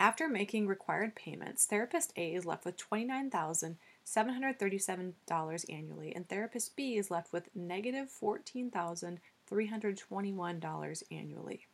[0.00, 7.12] After making required payments, therapist A is left with $29,737 annually, and therapist B is
[7.12, 11.66] left with negative $14,321 annually.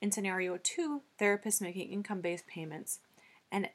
[0.00, 3.00] In scenario 2, therapists making income-based payments
[3.50, 3.68] and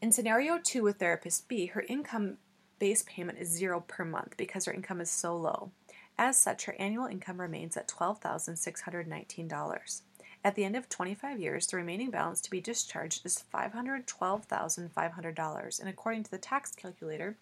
[0.00, 2.38] In scenario two with therapist B, her income
[2.78, 5.70] base payment is zero per month because her income is so low.
[6.18, 10.02] As such, her annual income remains at $12,619.
[10.44, 15.88] At the end of 25 years, the remaining balance to be discharged is $512,500, and
[15.88, 17.38] according to the tax calculator,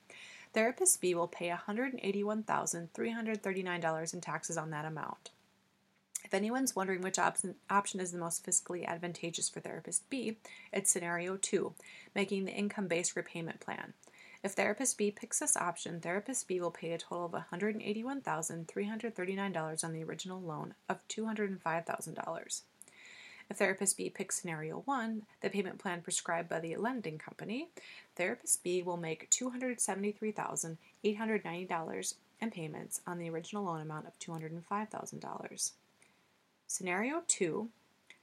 [0.53, 5.31] therapist B will pay $181,339 in taxes on that amount.
[6.25, 10.37] If anyone's wondering which option, option is the most fiscally advantageous for therapist B,
[10.73, 11.75] it's scenario 2,
[12.15, 13.95] making the income based repayment plan.
[14.43, 19.93] If therapist B picks this option, therapist B will pay a total of $181,339 on
[19.93, 22.63] the original loan of $205,000.
[23.55, 27.69] Therapist B picks scenario 1, the payment plan prescribed by the lending company,
[28.17, 35.71] therapist B will make $273,890 in payments on the original loan amount of $205,000.
[36.67, 37.69] Scenario 2,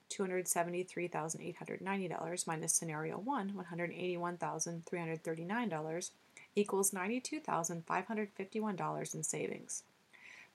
[0.10, 6.12] $273,890 minus Scenario 1, $181,339
[6.56, 9.84] equals $92,551 in savings.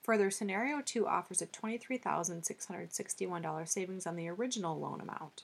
[0.05, 5.41] Further, Scenario 2 offers a $23,661 savings on the original loan amount,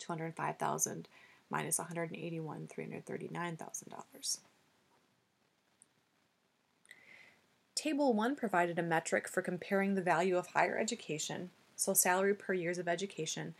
[0.00, 1.06] $205,000
[1.50, 4.38] minus $181,339,000.
[7.74, 12.52] Table 1 provided a metric for comparing the value of higher education, so salary per
[12.52, 13.56] years of education,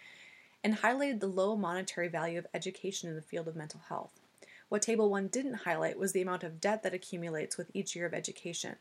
[0.63, 4.21] and highlighted the low monetary value of education in the field of mental health.
[4.69, 8.07] What Table 1 didn't highlight was the amount of debt that accumulates with each year
[8.07, 8.77] of education.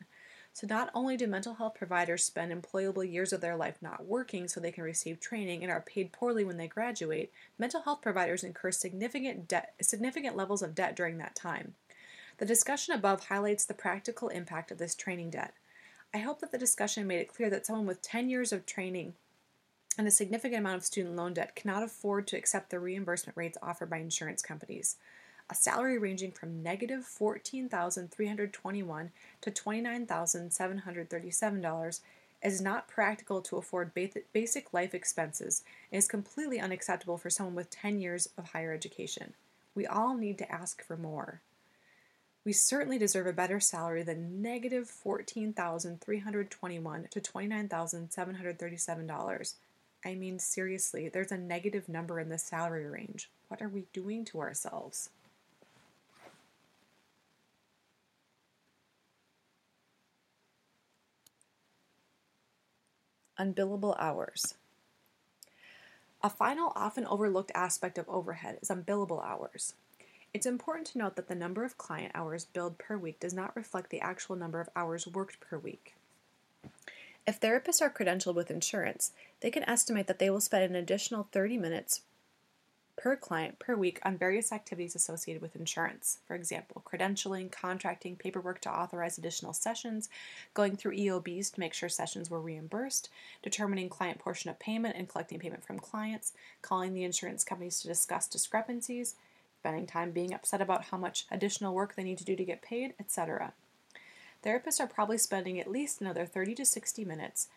[0.55, 4.47] So, not only do mental health providers spend employable years of their life not working
[4.47, 8.41] so they can receive training and are paid poorly when they graduate, mental health providers
[8.41, 11.73] incur significant debt, significant levels of debt during that time.
[12.37, 15.53] The discussion above highlights the practical impact of this training debt.
[16.13, 19.15] I hope that the discussion made it clear that someone with 10 years of training
[19.97, 23.57] and a significant amount of student loan debt cannot afford to accept the reimbursement rates
[23.61, 24.95] offered by insurance companies.
[25.49, 29.09] A salary ranging from negative $14,321
[29.41, 31.99] to $29,737
[32.43, 33.91] is not practical to afford
[34.33, 39.33] basic life expenses and is completely unacceptable for someone with 10 years of higher education.
[39.75, 41.41] We all need to ask for more.
[42.43, 49.53] We certainly deserve a better salary than negative $14,321 to $29,737.
[50.05, 53.31] I mean, seriously, there's a negative number in the salary range.
[53.47, 55.09] What are we doing to ourselves?
[63.37, 64.55] Unbillable hours.
[66.23, 69.73] A final, often overlooked aspect of overhead is unbillable hours.
[70.33, 73.55] It's important to note that the number of client hours billed per week does not
[73.55, 75.95] reflect the actual number of hours worked per week.
[77.27, 79.11] If therapists are credentialed with insurance,
[79.41, 82.01] they can estimate that they will spend an additional 30 minutes
[82.97, 86.19] per client per week on various activities associated with insurance.
[86.27, 90.09] For example, credentialing, contracting, paperwork to authorize additional sessions,
[90.53, 93.09] going through EOBs to make sure sessions were reimbursed,
[93.43, 97.87] determining client portion of payment and collecting payment from clients, calling the insurance companies to
[97.87, 99.15] discuss discrepancies,
[99.59, 102.61] spending time being upset about how much additional work they need to do to get
[102.61, 103.53] paid, etc.
[104.43, 107.47] Therapists are probably spending at least another 30 to 60 minutes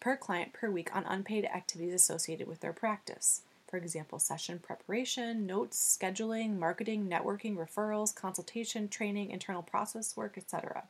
[0.00, 3.42] per client per week on unpaid activities associated with their practice.
[3.68, 10.84] For example, session preparation, notes, scheduling, marketing, networking, referrals, consultation, training, internal process work, etc.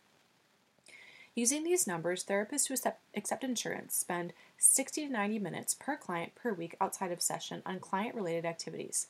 [1.35, 6.53] Using these numbers, therapists who accept insurance spend 60 to 90 minutes per client per
[6.53, 9.09] week outside of session on client related activities.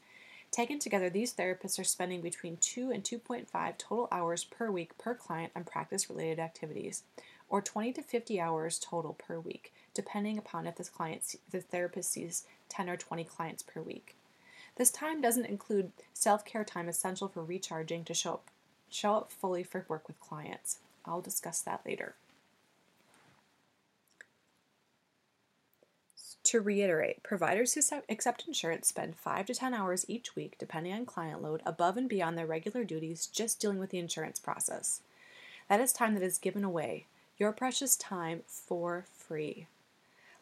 [0.51, 5.15] Taken together, these therapists are spending between 2 and 2.5 total hours per week per
[5.15, 7.03] client on practice related activities,
[7.49, 12.13] or 20 to 50 hours total per week, depending upon if this client, the therapist
[12.13, 14.17] sees 10 or 20 clients per week.
[14.77, 18.51] This time doesn't include self care time essential for recharging to show up,
[18.91, 20.79] show up fully for work with clients.
[21.05, 22.15] I'll discuss that later.
[26.45, 31.05] To reiterate, providers who accept insurance spend 5 to 10 hours each week, depending on
[31.05, 35.03] client load, above and beyond their regular duties just dealing with the insurance process.
[35.69, 37.05] That is time that is given away,
[37.39, 39.69] your precious time for free.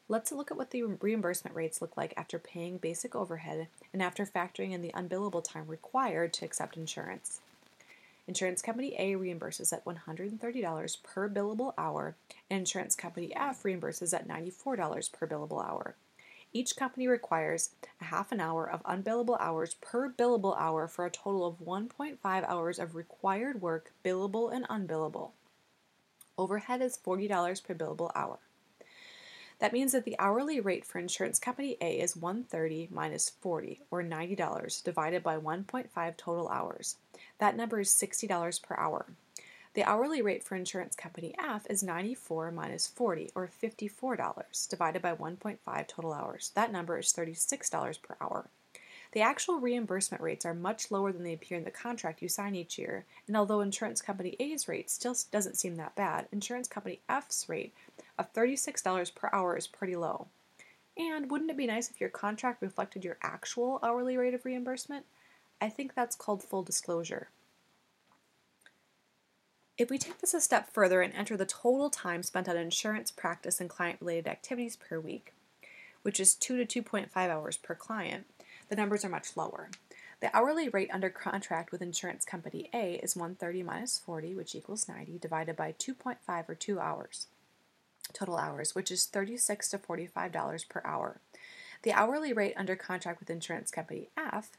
[0.08, 4.24] Let's look at what the reimbursement rates look like after paying basic overhead and after
[4.24, 7.40] factoring in the unbillable time required to accept insurance.
[8.26, 12.16] Insurance Company A reimburses at $130 per billable hour,
[12.50, 15.96] and Insurance Company F reimburses at $94 per billable hour.
[16.52, 17.70] Each company requires
[18.00, 22.16] a half an hour of unbillable hours per billable hour for a total of 1.5
[22.24, 25.32] hours of required work, billable and unbillable.
[26.38, 28.38] Overhead is $40 per billable hour.
[29.58, 34.02] That means that the hourly rate for insurance company A is 130 minus 40 or
[34.02, 36.96] $90 divided by 1.5 total hours.
[37.38, 39.06] That number is $60 per hour.
[39.72, 45.14] The hourly rate for insurance company F is 94 minus 40 or $54 divided by
[45.14, 46.52] 1.5 total hours.
[46.54, 48.48] That number is $36 per hour.
[49.16, 52.54] The actual reimbursement rates are much lower than they appear in the contract you sign
[52.54, 57.00] each year, and although insurance company A's rate still doesn't seem that bad, insurance company
[57.08, 57.72] F's rate
[58.18, 60.26] of $36 per hour is pretty low.
[60.98, 65.06] And wouldn't it be nice if your contract reflected your actual hourly rate of reimbursement?
[65.62, 67.30] I think that's called full disclosure.
[69.78, 73.10] If we take this a step further and enter the total time spent on insurance
[73.10, 75.32] practice and client related activities per week,
[76.02, 78.26] which is 2 to 2.5 hours per client,
[78.68, 79.70] the numbers are much lower.
[80.20, 84.88] The hourly rate under contract with insurance company A is 130 minus 40, which equals
[84.88, 87.26] 90, divided by 2.5 or 2 hours,
[88.12, 91.20] total hours, which is 36 to $45 per hour.
[91.82, 94.52] The hourly rate under contract with insurance company F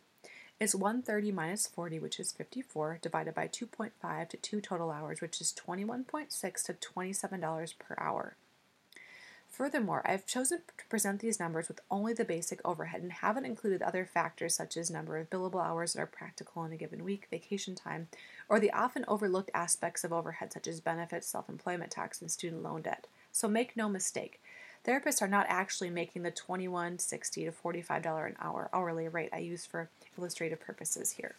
[0.60, 5.42] is 130 minus 40, which is 54, divided by 2.5 to 2 total hours, which
[5.42, 8.36] is 21.6 to $27 per hour.
[9.58, 13.82] Furthermore, I've chosen to present these numbers with only the basic overhead and haven't included
[13.82, 17.26] other factors such as number of billable hours that are practical in a given week,
[17.32, 18.08] vacation time,
[18.50, 22.62] or the often overlooked aspects of overhead such as benefits, self employment tax, and student
[22.62, 23.08] loan debt.
[23.32, 24.40] So make no mistake,
[24.88, 29.40] therapists are not actually making the $21, $60 to $45 an hour hourly rate I
[29.40, 29.90] use for
[30.20, 31.34] illustrative purposes here.